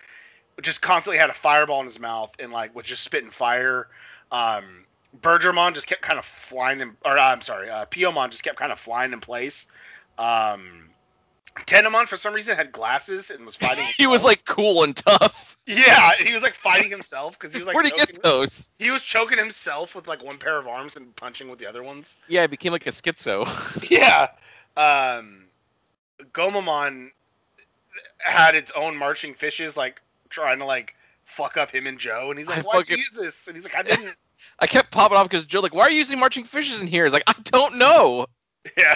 [0.61, 3.87] just constantly had a fireball in his mouth and like was just spitting fire
[4.31, 4.85] um
[5.21, 8.71] Bergermon just kept kind of flying in, or I'm sorry, uh, Piyomon just kept kind
[8.71, 9.67] of flying in place.
[10.17, 10.89] Um,
[11.65, 13.85] Tentomon for some reason had glasses and was fighting.
[13.97, 15.57] he was like cool and tough.
[15.65, 18.69] yeah, he was like fighting himself because he was like Where'd he choking, get those?
[18.77, 21.83] he was choking himself with like one pair of arms and punching with the other
[21.83, 22.17] ones.
[22.27, 23.47] Yeah, he became like a schizo.
[23.89, 24.27] Yeah.
[24.75, 25.45] Um,
[26.33, 27.09] Gomamon
[28.19, 30.01] had its own marching fishes, like
[30.37, 30.93] trying to like
[31.25, 33.55] fuck up him and Joe, and he's like, I "Why'd fucking- you use this?" And
[33.55, 34.15] he's like, "I didn't."
[34.59, 37.03] I kept popping off because Joe like, why are you using marching fishes in here?
[37.05, 38.27] He's like, I don't know.
[38.77, 38.95] yeah.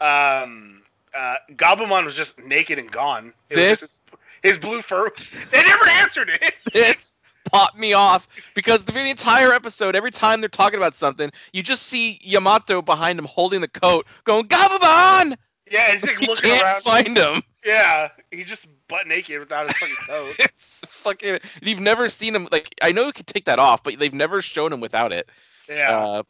[0.00, 0.82] Um,
[1.14, 3.32] uh, Gabumon was just naked and gone.
[3.48, 4.02] It This
[4.42, 5.10] his blue fur.
[5.50, 6.54] They never answered it.
[6.72, 7.18] this
[7.50, 11.62] popped me off because the, the entire episode, every time they're talking about something, you
[11.62, 15.36] just see Yamato behind him holding the coat, going Gababon.
[15.70, 16.82] Yeah, he's like He looking can't around.
[16.82, 17.42] find him.
[17.64, 20.36] Yeah, he's just butt naked without his fucking coat.
[20.82, 21.38] It's fucking.
[21.62, 22.74] You've never seen him like.
[22.82, 25.28] I know you could take that off, but they've never shown him without it.
[25.68, 25.98] Yeah.
[25.98, 26.22] Uh,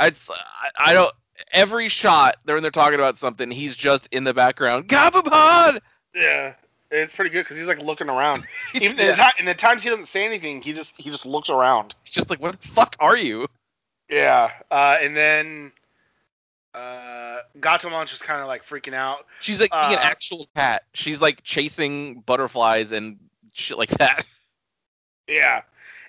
[0.00, 1.12] it's I, I don't.
[1.52, 4.88] Every shot, they're when they're talking about something, he's just in the background.
[4.88, 5.80] Gababon.
[6.14, 6.54] yeah.
[6.90, 8.44] It's pretty good because he's like looking around.
[8.74, 11.48] Even in, the, in the times he doesn't say anything, he just he just looks
[11.48, 11.94] around.
[12.04, 13.46] he's just like, what the fuck are you?
[14.10, 15.72] Yeah, uh, and then
[16.74, 19.26] uh, Gatomon's just kind of like freaking out.
[19.40, 20.84] She's like being an Uh, actual cat.
[20.94, 23.18] She's like chasing butterflies and
[23.52, 24.24] shit like that.
[25.28, 25.62] Yeah,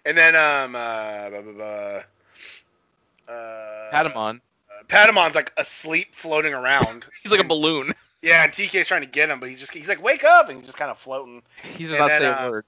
[0.06, 4.38] and then um, uh, blah, blah, blah, uh, Patamon.
[4.69, 7.06] uh, Patamon's like asleep, floating around.
[7.23, 7.93] He's like a balloon.
[8.21, 10.58] yeah, and TK's trying to get him, but he's just he's like, wake up, and
[10.58, 11.43] he's just kind of floating.
[11.76, 12.65] He's And not then, saying uh, a word.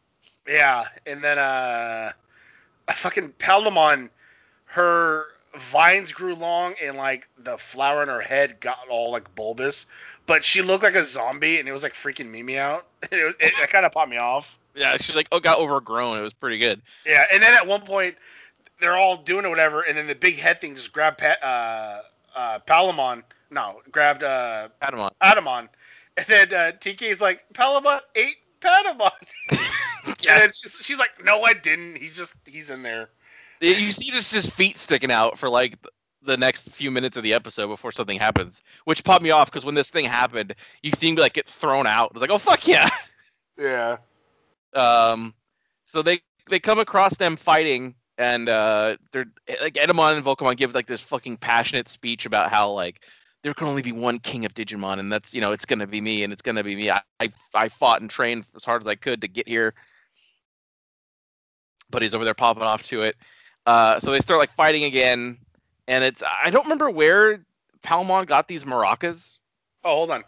[0.47, 2.11] Yeah, and then uh,
[2.93, 4.09] fucking Palamon,
[4.65, 5.25] her
[5.71, 9.85] vines grew long and like the flower in her head got all like bulbous,
[10.25, 12.87] but she looked like a zombie and it was like freaking Mimi out.
[13.11, 14.57] It, it, it kind of popped me off.
[14.73, 16.17] Yeah, she's like, oh, got overgrown.
[16.17, 16.81] It was pretty good.
[17.05, 18.15] Yeah, and then at one point
[18.79, 22.01] they're all doing it whatever, and then the big head thing just grabbed Pat, uh,
[22.35, 23.23] uh, Palamon.
[23.51, 25.11] No, grabbed uh, Patamon.
[25.23, 25.69] Adamon,
[26.17, 29.11] and then uh, TK's like Palamon ate Patamon.
[30.21, 31.97] yeah, she's, she's like, no, I didn't.
[31.97, 33.09] He's just he's in there.
[33.61, 35.77] You see just his feet sticking out for like
[36.25, 39.65] the next few minutes of the episode before something happens, which popped me off because
[39.65, 42.07] when this thing happened, you see him like get thrown out.
[42.07, 42.89] It was like, oh fuck yeah.
[43.57, 43.97] Yeah.
[44.73, 45.33] Um,
[45.85, 49.25] so they they come across them fighting, and uh, they're
[49.61, 53.01] like Etemon and Volcamon give like this fucking passionate speech about how like
[53.43, 56.01] there can only be one king of Digimon, and that's you know it's gonna be
[56.01, 56.89] me, and it's gonna be me.
[56.91, 59.73] I I, I fought and trained as hard as I could to get here,
[61.89, 63.15] but he's over there popping off to it.
[63.65, 65.37] Uh, so they start like fighting again,
[65.87, 67.43] and it's I don't remember where
[67.83, 69.37] Palmon got these maracas.
[69.83, 70.23] Oh, hold on.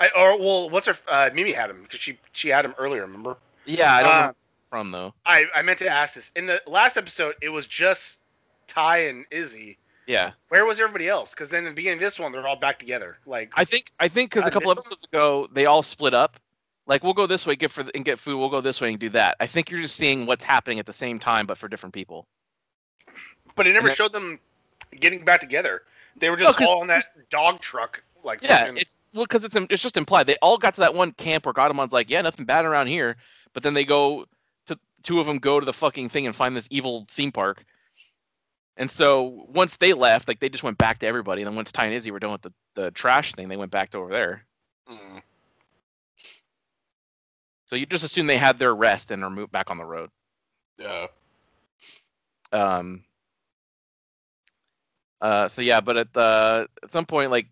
[0.00, 0.96] I or well, what's her?
[1.08, 3.02] Uh, Mimi had him because she she had him earlier.
[3.02, 3.36] Remember?
[3.66, 4.32] Yeah, I don't Uh, know
[4.70, 5.14] from though.
[5.26, 7.34] I I meant to ask this in the last episode.
[7.42, 8.18] It was just
[8.66, 9.76] Tai and Izzy.
[10.06, 10.32] Yeah.
[10.48, 11.30] Where was everybody else?
[11.30, 13.18] Because then in the beginning of this one, they're all back together.
[13.26, 16.40] Like I think I think because a couple episodes ago they all split up.
[16.86, 18.38] like we'll go this way, get for and get food.
[18.38, 19.36] We'll go this way and do that.
[19.38, 22.26] I think you're just seeing what's happening at the same time, but for different people.
[23.60, 24.38] But it never then- showed them
[24.98, 25.82] getting back together.
[26.16, 29.54] They were No, all on that dog truck, like Yeah, fucking- it's well because it's
[29.54, 30.26] it's just implied.
[30.26, 33.16] They all got to that one camp where Gadamon's like, yeah, nothing bad around here.
[33.52, 34.24] But then they go
[34.68, 37.62] to two of them go to the fucking thing and find this evil theme park.
[38.78, 41.42] And so once they left, like they just went back to everybody.
[41.42, 43.70] And then once Tai and Izzy were done with the, the trash thing, they went
[43.72, 44.46] back to over there.
[44.90, 45.20] Mm.
[47.66, 50.08] So you just assume they had their rest and are moved back on the road.
[50.78, 51.08] Yeah.
[52.52, 53.04] Um.
[55.20, 55.48] Uh.
[55.48, 57.48] So yeah, but at the at some point, like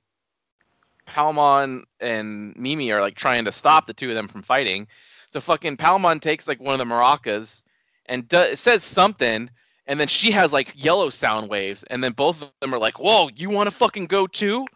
[1.09, 4.88] Palmon and Mimi are like trying to stop the two of them from fighting.
[5.31, 7.62] So fucking Palmon takes like one of the maracas
[8.07, 9.50] and do, says something,
[9.87, 12.98] and then she has like yellow sound waves, and then both of them are like,
[12.98, 14.66] "Whoa, you want to fucking go too?"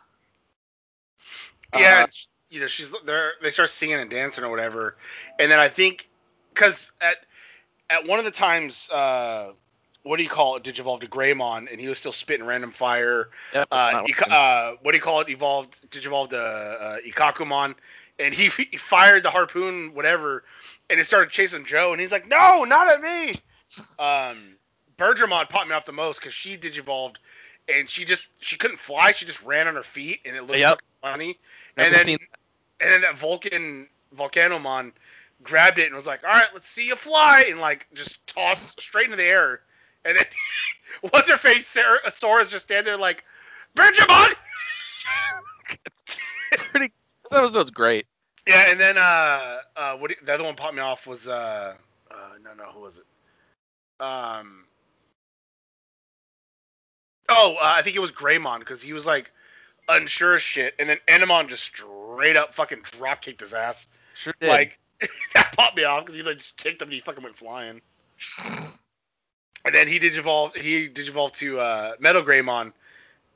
[1.74, 2.06] Yeah, Uh,
[2.50, 3.32] you know, she's there.
[3.42, 4.96] They start singing and dancing or whatever,
[5.38, 6.08] and then I think
[6.54, 7.16] because at
[7.88, 9.52] at one of the times, uh,
[10.02, 10.64] what do you call it?
[10.64, 13.28] Digivolved to Greymon, and he was still spitting random fire.
[13.54, 15.28] Yep, Uh, Ika- uh, what do you call it?
[15.28, 17.74] Evolved, digivolved to uh, Ikkakumon,
[18.18, 20.44] and he, he fired the harpoon, whatever,
[20.90, 23.32] and it started chasing Joe, and he's like, "No, not at me."
[23.98, 24.56] Um,
[24.98, 27.16] Birdramon popped me off the most because she digivolved,
[27.68, 29.12] and she just she couldn't fly.
[29.12, 30.80] She just ran on her feet, and it looked Yep.
[31.00, 31.38] funny.
[31.76, 32.18] Never and then seen-
[32.80, 34.92] and then that Vulcan Volcanomon
[35.42, 38.80] grabbed it and was like, "All right, let's see you fly," and like just tossed
[38.80, 39.60] straight into the air.
[40.04, 40.26] And then
[41.10, 41.66] what's her face?
[41.66, 43.24] Sarah Sora's just standing there like,
[46.70, 46.92] pretty.
[47.30, 48.06] That was that was great.
[48.46, 51.74] Yeah, and then uh, uh, what the other one popped me off was uh,
[52.10, 53.04] uh, no, no, who was it?
[54.00, 54.64] Um,
[57.28, 59.30] oh, uh, I think it was Greymon because he was like
[59.88, 63.86] unsure as shit, and then Etemon just straight up fucking drop kicked his ass.
[64.14, 64.48] Sure did.
[64.48, 64.78] Like
[65.34, 67.80] that popped me off because he like just kicked him and he fucking went flying.
[69.64, 70.56] And then he digivolved.
[70.56, 72.72] He digivolved to uh, Metal Greymon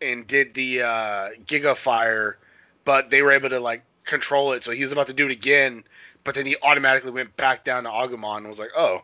[0.00, 2.38] and did the uh, Giga Fire,
[2.84, 4.64] but they were able to like control it.
[4.64, 5.84] So he was about to do it again,
[6.24, 9.02] but then he automatically went back down to Agumon and was like, oh.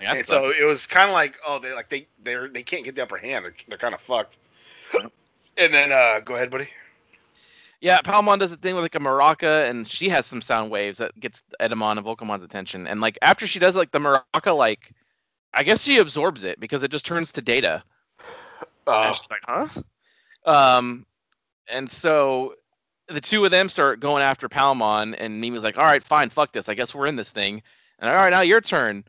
[0.00, 2.84] Yeah, and so it was kind of like, oh, they like they they they can't
[2.84, 3.44] get the upper hand.
[3.44, 4.38] They're, they're kind of fucked.
[4.94, 6.68] and then uh, go ahead, buddy.
[7.80, 10.98] Yeah, Palmon does a thing with like a maraca, and she has some sound waves
[10.98, 12.86] that gets Etemon and Volcamon's attention.
[12.86, 14.92] And like after she does like the maraca, like
[15.52, 17.82] I guess she absorbs it because it just turns to data.
[18.86, 19.82] Uh, And she's like, huh?
[20.50, 21.06] Um,
[21.68, 22.54] and so
[23.08, 26.52] the two of them start going after Palmon, and Mimi's like, all right, fine, fuck
[26.52, 26.68] this.
[26.68, 27.62] I guess we're in this thing.
[27.98, 29.04] And all right, now your turn.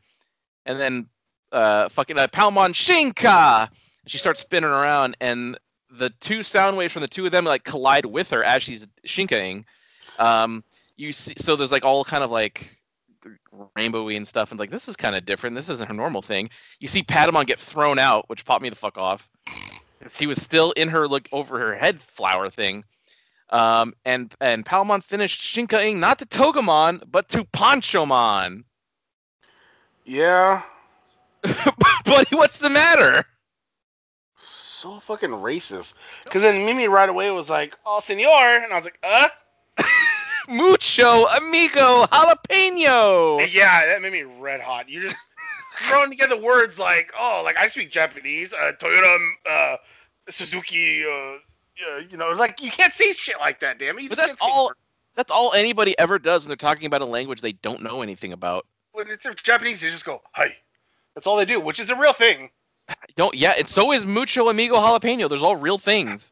[0.65, 1.07] And then
[1.51, 3.69] uh, fucking uh, Palmon Shinka.
[4.07, 5.59] She starts spinning around, and
[5.91, 8.87] the two sound waves from the two of them like collide with her as she's
[9.05, 9.65] shinkaing.
[10.17, 10.63] Um,
[10.97, 12.77] you see, so there's like all kind of like
[13.77, 15.55] rainbowy and stuff, and like this is kind of different.
[15.55, 16.49] This isn't her normal thing.
[16.79, 19.27] You see Patamon get thrown out, which popped me the fuck off.
[20.01, 22.83] 'Cause He was still in her look over her head flower thing.
[23.49, 28.63] Um, and and Palmon finished shinkaing not to Togemon, but to Ponchomon.
[30.05, 30.63] yeah.
[32.05, 33.25] Buddy, what's the matter?
[34.39, 35.93] So fucking racist.
[36.23, 39.29] Because then Mimi right away was like, "Oh, senor," and I was like, "Uh."
[40.51, 43.47] Mucho amigo jalapeno.
[43.51, 44.89] Yeah, that made me red hot.
[44.89, 45.17] You're just
[45.87, 49.17] throwing together words like, "Oh, like I speak Japanese." Uh, Toyota,
[49.49, 49.75] uh,
[50.29, 51.03] Suzuki.
[51.05, 51.37] Uh,
[52.09, 53.79] you know, like you can't say shit like that.
[53.79, 54.03] Damn it.
[54.03, 54.67] You But that's all.
[54.67, 54.77] words.
[55.15, 58.33] That's all anybody ever does when they're talking about a language they don't know anything
[58.33, 58.65] about.
[58.93, 60.55] When it's Japanese, they just go, "Hi."
[61.15, 62.51] That's all they do, which is a real thing.
[63.15, 65.29] Don't yeah, and so is mucho amigo jalapeno.
[65.29, 66.30] There's all real things.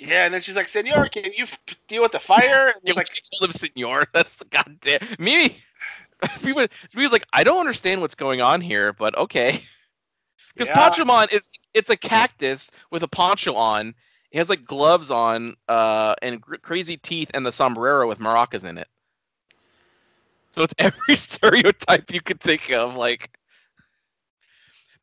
[0.00, 1.46] Yeah, and then she's like, "Senor, can you
[1.86, 3.08] deal with the fire?" And it's like,
[3.42, 4.06] live senor.
[4.14, 5.56] That's the goddamn Mimi.
[6.40, 9.62] He was, was like, I don't understand what's going on here, but okay.
[10.54, 10.90] Because Yeah.
[10.90, 13.94] Ponchomon is it's a cactus with a poncho on.
[14.30, 18.64] He has like gloves on, uh, and gr- crazy teeth, and the sombrero with maracas
[18.64, 18.88] in it.
[20.50, 23.30] So it's every stereotype you could think of, like.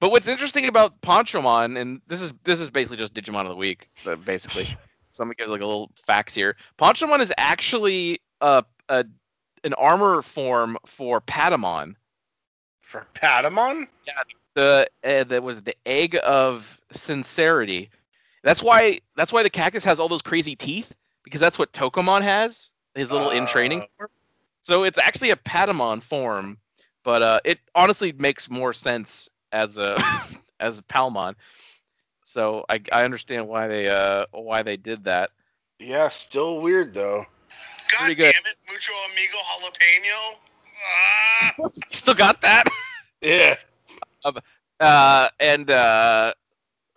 [0.02, 3.56] But what's interesting about Ponchomon, and this is this is basically just Digimon of the
[3.56, 4.78] week, so basically.
[5.18, 6.56] So I'm gonna give like a little facts here.
[6.80, 9.06] Ponchomon is actually a, a
[9.64, 11.96] an armor form for Patamon.
[12.82, 13.88] for Patamon.
[14.08, 14.14] Yeah,
[14.56, 17.90] the uh, that was the egg of sincerity.
[18.44, 20.94] That's why that's why the cactus has all those crazy teeth
[21.24, 22.72] because that's what Tokomon has.
[22.96, 23.88] His little in training Uh.
[23.98, 24.10] form.
[24.62, 26.60] So it's actually a Patamon form,
[27.04, 29.98] but uh, it honestly makes more sense as a
[30.60, 31.36] as a Palmon.
[32.28, 35.32] So I I understand why they uh why they did that.
[35.80, 37.26] Yeah, still weird though.
[37.90, 38.34] God Pretty good.
[38.34, 40.36] damn it, mucho amigo jalapeno.
[40.92, 41.54] Ah.
[41.90, 42.68] Still got that?
[43.22, 43.56] yeah.
[44.80, 46.34] Uh, and uh,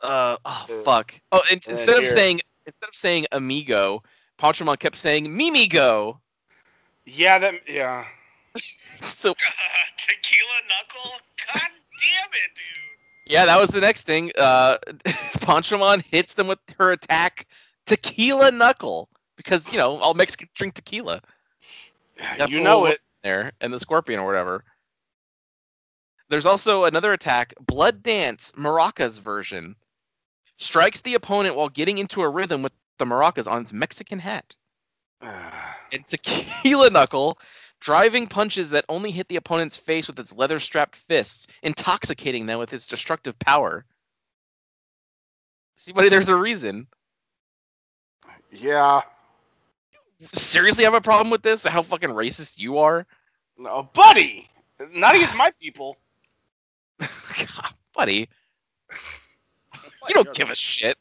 [0.03, 1.14] uh, oh fuck.
[1.31, 2.12] Oh, and and instead of here.
[2.12, 4.03] saying instead of saying amigo,
[4.37, 6.18] Pontramon kept saying Mimigo.
[7.07, 8.05] Yeah, that yeah.
[9.03, 9.33] So
[9.97, 11.12] Tequila knuckle.
[11.47, 12.89] God damn it, dude.
[13.31, 14.33] Yeah, that was the next thing.
[14.37, 14.78] Uh,
[15.39, 17.47] Pontramon hits them with her attack,
[17.87, 21.22] Tequila Knuckle, because you know all Mexicans drink tequila.
[22.37, 23.01] Got You know it.
[23.22, 24.64] there and the scorpion or whatever.
[26.28, 29.76] There's also another attack, Blood Dance, Maracas version.
[30.59, 34.57] Strikes the opponent while getting into a rhythm with the maracas on its Mexican hat.
[35.93, 37.37] And Tequila Knuckle,
[37.81, 42.59] driving punches that only hit the opponent's face with its leather strapped fists, intoxicating them
[42.59, 43.85] with its destructive power.
[45.76, 46.87] See, buddy, there's a reason.
[48.53, 49.01] Yeah.
[50.35, 51.64] Seriously have a problem with this?
[51.64, 53.07] How fucking racist you are?
[53.57, 54.49] No, buddy.
[54.93, 55.97] Not against my people.
[56.99, 58.28] God, buddy.
[60.09, 60.97] You don't give a shit.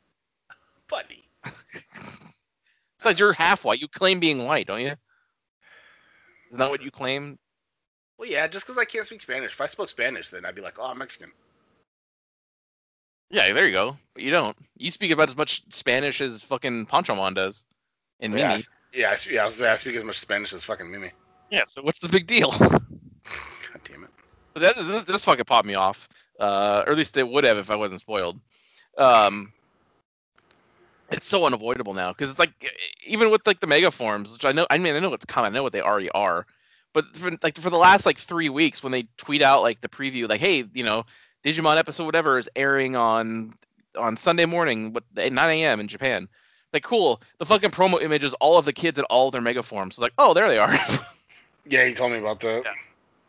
[0.90, 1.24] buddy.
[2.98, 3.80] Besides, you're half white.
[3.80, 4.96] You claim being white, don't you?
[6.50, 7.38] Isn't that what you claim?
[8.18, 9.54] Well, yeah, just because I can't speak Spanish.
[9.54, 11.32] If I spoke Spanish, then I'd be like, oh, I'm Mexican.
[13.30, 13.98] Yeah, there you go.
[14.14, 14.58] But you don't.
[14.76, 17.64] You speak about as much Spanish as fucking Pontramon does.
[18.20, 18.64] And yeah, Mimi.
[18.94, 21.12] yeah, I, yeah, I, was, I speak as much Spanish as fucking Mimi.
[21.52, 22.52] Yeah, so what's the big deal?
[22.60, 22.82] God
[23.86, 24.10] damn it.
[24.54, 26.10] But that, this, this fucking popped me off.
[26.40, 28.40] Uh, or at least it would have if I wasn't spoiled.
[28.98, 29.54] Um,
[31.12, 32.52] it's so unavoidable now because it's like
[33.06, 34.68] even with like the mega forms, which I know.
[34.70, 35.52] I mean, I know it's coming.
[35.52, 36.46] I know what they already are.
[36.94, 39.90] But for, like for the last like three weeks, when they tweet out like the
[39.90, 41.04] preview, like, hey, you know,
[41.46, 43.54] Digimon episode whatever is airing on
[43.98, 45.80] on Sunday morning, but at 9 a.m.
[45.80, 46.28] in Japan.
[46.72, 47.22] Like, cool.
[47.40, 49.96] The fucking promo image is all of the kids in all of their mega forms.
[49.96, 50.72] It's like, oh, there they are.
[51.70, 52.64] Yeah, he told me about that.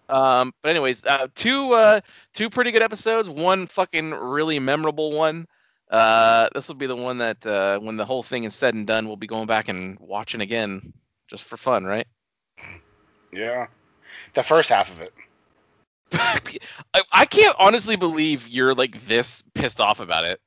[0.08, 2.00] Um, but anyways, uh, two uh,
[2.34, 3.28] two pretty good episodes.
[3.28, 5.46] One fucking really memorable one.
[5.90, 8.86] Uh, this will be the one that uh, when the whole thing is said and
[8.86, 10.92] done, we'll be going back and watching again
[11.28, 12.06] just for fun, right?
[13.32, 13.66] Yeah.
[14.34, 15.12] The first half of it.
[16.94, 20.40] I, I can't honestly believe you're like this pissed off about it.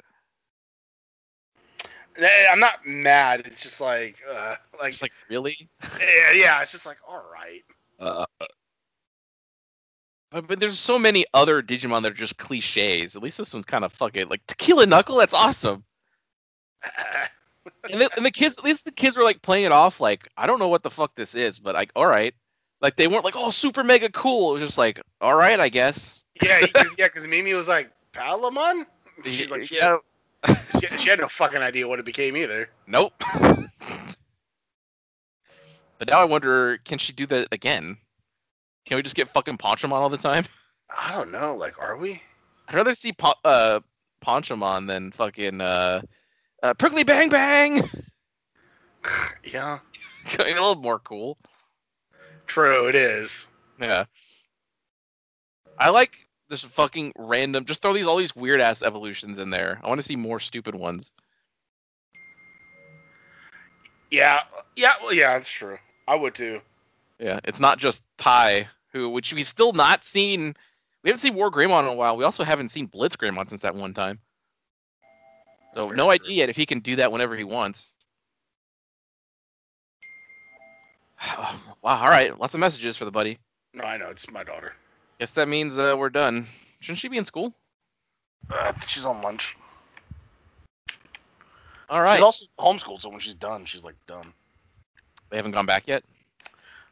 [2.49, 3.41] I'm not mad.
[3.45, 5.69] It's just like, uh, like, Just like really,
[5.99, 6.61] yeah, yeah.
[6.61, 7.63] It's just like, all right.
[10.33, 13.15] But, but there's so many other Digimon that are just cliches.
[13.15, 15.17] At least this one's kind of fucking like Tequila Knuckle.
[15.17, 15.83] That's awesome.
[17.89, 20.27] and, the, and the kids, at least the kids were like playing it off like
[20.35, 22.33] I don't know what the fuck this is, but like all right,
[22.81, 24.49] like they weren't like oh super mega cool.
[24.49, 26.23] It was just like all right, I guess.
[26.41, 28.87] yeah, cause, yeah, because Mimi was like, Palamon?
[29.23, 29.97] She's like, she, yeah,
[30.79, 32.69] she, she had no fucking idea what it became either.
[32.87, 33.13] nope.
[35.99, 37.97] but now I wonder, can she do that again?
[38.85, 40.45] Can we just get fucking Pontramon all the time?
[40.97, 41.55] I don't know.
[41.55, 42.21] Like, are we?
[42.67, 43.79] I'd rather see po- uh
[44.23, 46.01] Pontramon than fucking uh,
[46.61, 47.89] uh Prickly Bang Bang.
[49.43, 49.79] yeah.
[50.39, 51.37] a little more cool.
[52.47, 53.47] True, it is.
[53.79, 54.05] Yeah.
[55.77, 57.65] I like this fucking random.
[57.65, 59.79] Just throw these all these weird ass evolutions in there.
[59.83, 61.11] I want to see more stupid ones.
[64.11, 64.41] Yeah,
[64.75, 65.79] yeah, well, yeah, that's true.
[66.07, 66.61] I would too.
[67.19, 70.55] Yeah, it's not just Tai, who which we've still not seen.
[71.03, 72.17] We haven't seen War Greymon in a while.
[72.17, 74.19] We also haven't seen Blitz Greymon since that one time.
[75.73, 76.13] So no true.
[76.13, 77.93] idea yet if he can do that whenever he wants.
[81.37, 81.59] wow.
[81.83, 82.37] All right.
[82.37, 83.39] Lots of messages for the buddy.
[83.73, 84.73] No, I know it's my daughter.
[85.19, 86.47] Guess that means uh, we're done.
[86.79, 87.53] Shouldn't she be in school?
[88.49, 89.55] Uh, she's on lunch.
[91.89, 92.15] All right.
[92.15, 94.33] She's also homeschooled, so when she's done, she's like done.
[95.29, 96.03] they haven't gone back yet.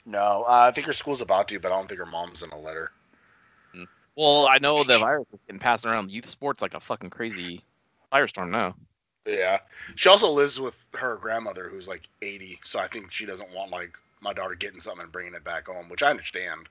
[0.06, 2.50] No, uh, I think her school's about to, but I don't think her mom's in
[2.50, 2.92] a letter.
[4.16, 7.64] Well, I know the virus is getting passed around youth sports like a fucking crazy
[8.12, 8.76] firestorm now.
[9.26, 9.60] Yeah.
[9.96, 13.72] She also lives with her grandmother, who's like 80, so I think she doesn't want
[13.72, 16.68] like my daughter getting something and bringing it back home, which I understand.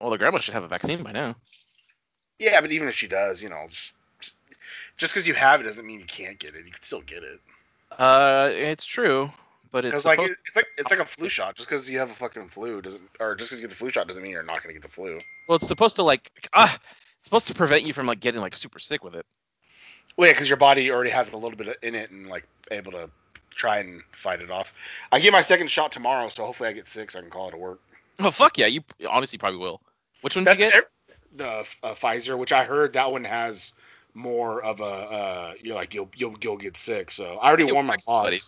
[0.00, 1.34] Well, the grandma should have a vaccine by now.
[2.38, 3.92] Yeah, but even if she does, you know, just
[4.96, 6.64] just because you have it doesn't mean you can't get it.
[6.64, 7.40] You can still get it.
[7.98, 9.30] Uh, it's true,
[9.70, 11.56] but it's like supposed- it's like it's like a flu shot.
[11.56, 13.90] Just because you have a fucking flu doesn't, or just because you get the flu
[13.90, 15.18] shot doesn't mean you're not gonna get the flu.
[15.48, 16.78] well, it's supposed to like ah,
[17.18, 19.26] it's supposed to prevent you from like getting like super sick with it.
[20.16, 22.92] Well, yeah, because your body already has a little bit in it and like able
[22.92, 23.10] to
[23.50, 24.72] try and fight it off.
[25.12, 27.48] I get my second shot tomorrow, so hopefully I get sick so I can call
[27.48, 27.80] it a work.
[28.20, 29.80] Oh fuck yeah, you honestly probably will.
[30.22, 30.90] Which one did you get?
[31.36, 33.72] the uh, Pfizer, which I heard that one has
[34.14, 37.10] more of a uh, you're like you'll you'll you'll get sick.
[37.10, 38.24] So I already Get warned my boss.
[38.24, 38.40] buddy.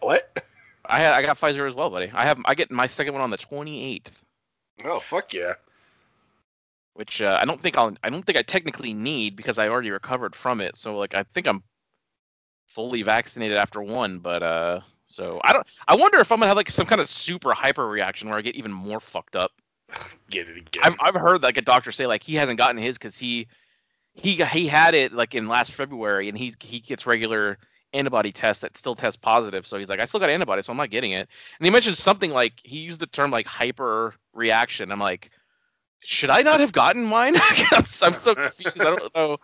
[0.00, 0.44] What?
[0.84, 2.10] I had, I got Pfizer as well, buddy.
[2.12, 4.06] I have I get my second one on the 28th,
[4.84, 5.54] Oh fuck yeah.
[6.94, 9.90] which uh, I don't think I'll I don't think I technically need because I already
[9.90, 10.76] recovered from it.
[10.76, 11.62] So like I think I'm
[12.66, 16.56] fully vaccinated after one, but uh so I don't I wonder if I'm gonna have
[16.56, 19.52] like some kind of super hyper reaction where I get even more fucked up.
[20.30, 20.82] Get it again.
[20.82, 23.46] I've I've heard like a doctor say like he hasn't gotten his because he
[24.14, 27.58] he he had it like in last February and he's he gets regular
[27.92, 29.66] antibody tests that still test positive.
[29.66, 31.28] So he's like I still got antibodies, so I'm not getting it.
[31.58, 34.92] And he mentioned something like he used the term like hyper reaction.
[34.92, 35.30] I'm like,
[36.04, 37.34] should I not have gotten mine?
[37.36, 37.66] I'm,
[38.02, 38.80] I'm so confused.
[38.80, 39.38] I don't know.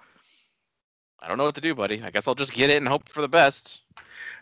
[1.21, 2.03] I don't know what to do, buddy.
[2.03, 3.81] I guess I'll just get it and hope for the best.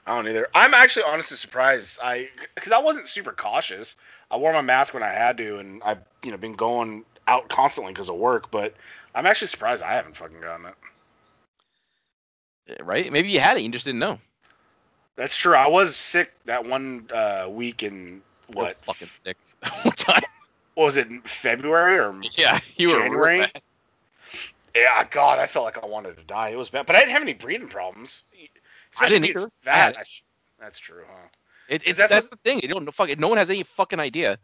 [0.06, 0.46] I don't either.
[0.54, 1.98] I'm actually honestly surprised.
[2.02, 3.96] I because I wasn't super cautious.
[4.30, 7.48] I wore my mask when I had to, and I've you know been going out
[7.48, 8.50] constantly because of work.
[8.50, 8.74] But
[9.14, 10.74] I'm actually surprised I haven't fucking gotten it.
[12.80, 13.10] Right?
[13.12, 14.18] Maybe you had it, you just didn't know.
[15.16, 15.54] That's true.
[15.54, 18.84] I was sick that one uh, week in You're what?
[18.84, 19.36] fucking sick.
[19.82, 20.22] One time.
[20.74, 21.08] What was it?
[21.24, 22.20] February or?
[22.32, 23.46] Yeah, you were January?
[24.74, 26.50] Yeah, God, I felt like I wanted to die.
[26.50, 28.24] It was bad, but I didn't have any breathing problems.
[29.00, 29.46] I didn't either.
[29.46, 29.96] I Fat.
[29.96, 30.22] I sh-
[30.60, 31.28] that's true, huh?
[31.68, 32.60] It, it's That's that's, the thing.
[32.62, 32.90] You don't know.
[32.92, 33.18] Fuck it.
[33.18, 34.38] No one has any fucking idea.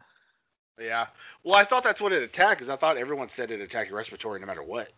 [0.79, 1.07] Yeah.
[1.43, 3.97] Well, I thought that's what it attacked, because I thought everyone said it attacked your
[3.97, 4.89] respiratory no matter what.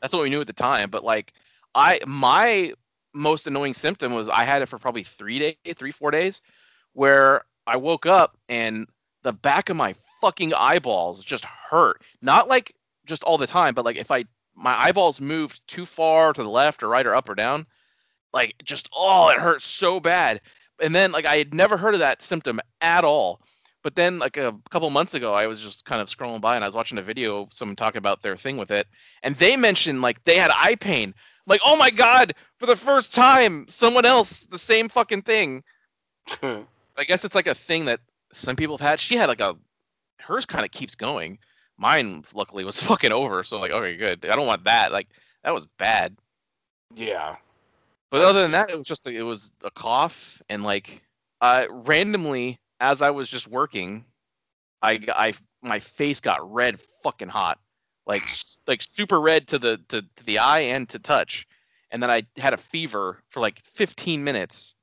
[0.00, 0.90] That's what we knew at the time.
[0.90, 1.32] But like,
[1.74, 2.72] I my
[3.14, 6.40] most annoying symptom was I had it for probably three days, three four days,
[6.92, 8.88] where I woke up and
[9.22, 12.02] the back of my fucking eyeballs just hurt.
[12.22, 12.74] Not like
[13.06, 16.48] just all the time, but like if I my eyeballs moved too far to the
[16.48, 17.66] left or right or up or down,
[18.32, 20.40] like just oh it hurt so bad.
[20.80, 23.40] And then like I had never heard of that symptom at all.
[23.82, 26.64] But then like a couple months ago, I was just kind of scrolling by and
[26.64, 28.86] I was watching a video someone talking about their thing with it,
[29.22, 31.14] and they mentioned like they had eye pain.
[31.48, 35.64] Like, oh my god, for the first time, someone else the same fucking thing.
[36.42, 38.00] I guess it's like a thing that
[38.32, 39.00] some people have had.
[39.00, 39.56] She had like a
[40.20, 41.38] hers kind of keeps going.
[41.78, 44.26] Mine luckily was fucking over, so like okay, good.
[44.26, 44.92] I don't want that.
[44.92, 45.08] Like
[45.44, 46.16] that was bad.
[46.94, 47.36] yeah.
[48.10, 51.02] But other than that, it was just a, it was a cough and like
[51.40, 54.04] uh randomly as I was just working,
[54.82, 57.58] I I my face got red fucking hot.
[58.08, 58.24] Like
[58.66, 61.46] like super red to the to, to the eye and to touch.
[61.90, 64.74] And then I had a fever for like 15 minutes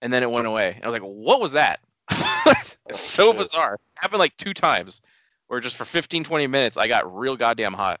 [0.00, 0.78] and then it went away.
[0.82, 1.80] I was like, "What was that?"
[2.46, 3.38] it's so shit.
[3.38, 3.74] bizarre.
[3.74, 5.00] It happened like two times
[5.48, 8.00] where just for 15 20 minutes I got real goddamn hot.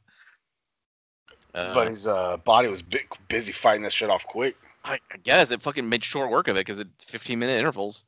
[1.54, 4.56] Uh, but his uh, body was bi- busy fighting that shit off quick.
[4.84, 8.04] I, I guess it fucking made short work of it because it 15 minute intervals.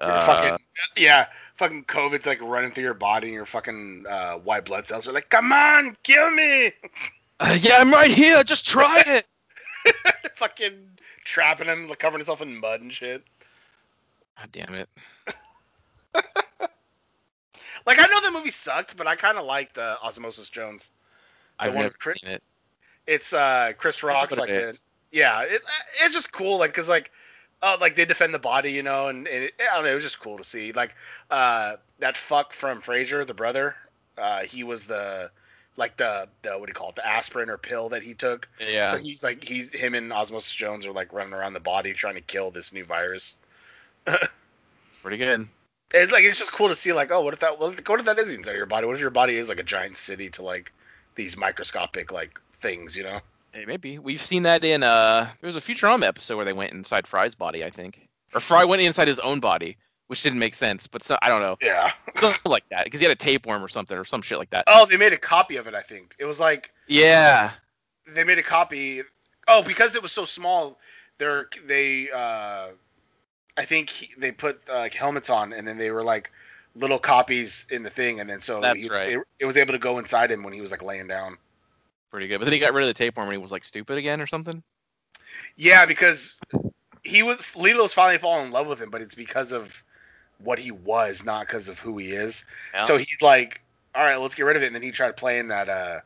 [0.00, 1.26] Yeah, Uh, fucking yeah,
[1.56, 5.12] fucking COVID's like running through your body, and your fucking uh, white blood cells are
[5.12, 6.72] like, "Come on, kill me!"
[7.40, 8.44] uh, yeah, I'm right here.
[8.44, 9.26] Just try it.
[10.36, 10.74] fucking
[11.24, 13.24] trapping him, like, covering himself in mud and shit.
[14.38, 14.88] God damn it.
[17.88, 20.90] Like I know the movie sucked, but I kind of liked uh, Osmosis Jones.
[21.58, 22.42] I've one never Chris- seen it.
[23.06, 25.62] It's uh Chris Rock's like it yeah, it,
[26.02, 27.10] it's just cool like cuz like
[27.62, 29.94] uh, like they defend the body, you know, and, and it, I don't know, it
[29.94, 30.72] was just cool to see.
[30.72, 30.94] Like
[31.30, 33.74] uh that fuck from Frasier, the brother,
[34.16, 35.30] uh he was the
[35.76, 38.48] like the the what do you call it, the aspirin or pill that he took.
[38.60, 38.92] Yeah.
[38.92, 42.14] So he's like he's him and Osmosis Jones are like running around the body trying
[42.14, 43.36] to kill this new virus.
[45.02, 45.48] pretty good.
[45.92, 48.00] It's like it's just cool to see like oh what if that what if, what
[48.00, 48.86] if that is inside your body?
[48.86, 50.72] What if your body is like a giant city to like
[51.14, 53.20] these microscopic like things, you know?
[53.66, 55.28] Maybe we've seen that in uh.
[55.40, 58.64] There was a Futurama episode where they went inside Fry's body, I think, or Fry
[58.64, 60.86] went inside his own body, which didn't make sense.
[60.86, 61.92] But so, I don't know, Yeah.
[62.20, 64.64] something like that, because he had a tapeworm or something, or some shit like that.
[64.66, 65.74] Oh, they made a copy of it.
[65.74, 67.52] I think it was like Yeah.
[68.14, 69.02] they made a copy.
[69.46, 70.78] Oh, because it was so small,
[71.18, 72.10] they're they.
[72.10, 72.68] uh
[73.56, 76.30] I think he, they put uh, like helmets on, and then they were like
[76.76, 79.12] little copies in the thing, and then so That's he- right.
[79.14, 81.38] It, it was able to go inside him when he was like laying down.
[82.10, 82.38] Pretty good.
[82.38, 84.26] But then he got rid of the tapeworm when he was like stupid again or
[84.26, 84.62] something.
[85.56, 86.36] Yeah, because
[87.02, 89.82] he was Leela's finally fallen in love with him, but it's because of
[90.38, 92.44] what he was, not because of who he is.
[92.74, 92.84] Yeah.
[92.84, 93.60] So he's like,
[93.94, 94.66] all right, let's get rid of it.
[94.66, 96.00] And then he tried playing that, uh,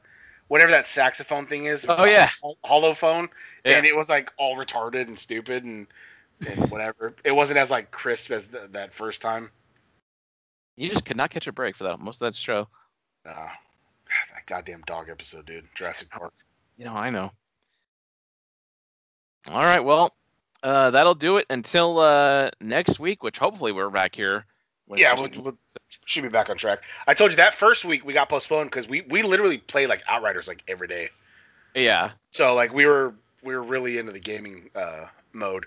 [0.49, 1.85] whatever that saxophone thing is.
[1.89, 2.31] Oh, yeah.
[2.41, 3.29] hol- holophonor,
[3.65, 3.77] Yeah.
[3.77, 5.87] and it was like all retarded and stupid and
[6.47, 7.15] and whatever.
[7.25, 9.51] it wasn't as like crisp as the, that first time.
[10.77, 12.69] You just could not catch a break for that most of that show.
[13.25, 13.49] Uh,
[14.53, 15.65] goddamn dog episode, dude.
[15.75, 16.35] Jurassic Park.
[16.77, 17.33] You know, I know.
[19.49, 20.15] All right, well,
[20.63, 24.45] uh, that'll do it until uh, next week, which hopefully we're back here.
[24.95, 25.57] Yeah, we'll, we'll,
[26.05, 26.81] should be back on track.
[27.07, 30.03] I told you that first week we got postponed because we we literally played like
[30.07, 31.09] Outriders like every day.
[31.75, 32.11] yeah.
[32.31, 35.65] So like we were we were really into the gaming uh, mode,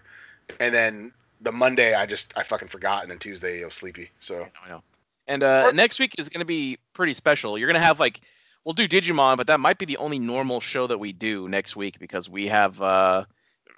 [0.59, 1.11] and then
[1.41, 4.11] the Monday I just I fucking forgot, and then Tuesday I was sleepy.
[4.21, 4.83] So I know.
[5.27, 7.57] And uh, next week is going to be pretty special.
[7.57, 8.21] You're going to have like
[8.65, 11.75] we'll do Digimon, but that might be the only normal show that we do next
[11.75, 13.23] week because we have uh,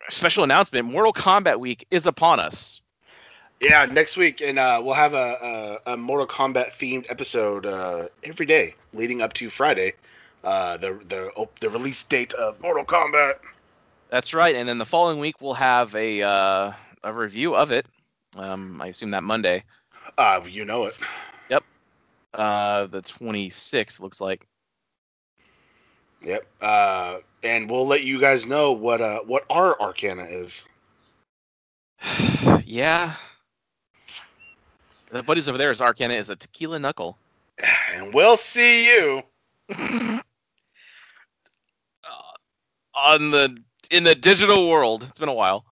[0.08, 0.90] a special announcement.
[0.90, 2.82] Mortal Kombat Week is upon us.
[3.62, 8.08] yeah, next week, and uh, we'll have a, a, a Mortal Kombat themed episode uh,
[8.24, 9.94] every day leading up to Friday,
[10.44, 13.36] uh, the the op- the release date of Mortal Kombat.
[14.10, 14.56] That's right.
[14.56, 16.72] And then the following week we'll have a uh,
[17.04, 17.86] a review of it.
[18.36, 19.64] Um, I assume that Monday,
[20.18, 20.96] Uh, you know it.
[21.50, 21.64] Yep.
[22.34, 24.48] Uh, the 26th looks like.
[26.22, 26.48] Yep.
[26.62, 30.64] Uh, and we'll let you guys know what uh what our Arcana is.
[32.66, 33.16] yeah.
[35.12, 37.18] The buddies over there is Arcana is a tequila knuckle.
[37.94, 39.22] And we'll see you.
[42.10, 43.58] Uh, on the
[43.92, 45.04] in the digital world.
[45.10, 45.66] It's been a while.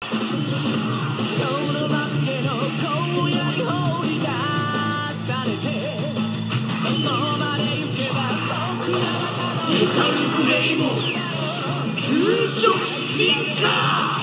[10.75, 14.22] 究極進化！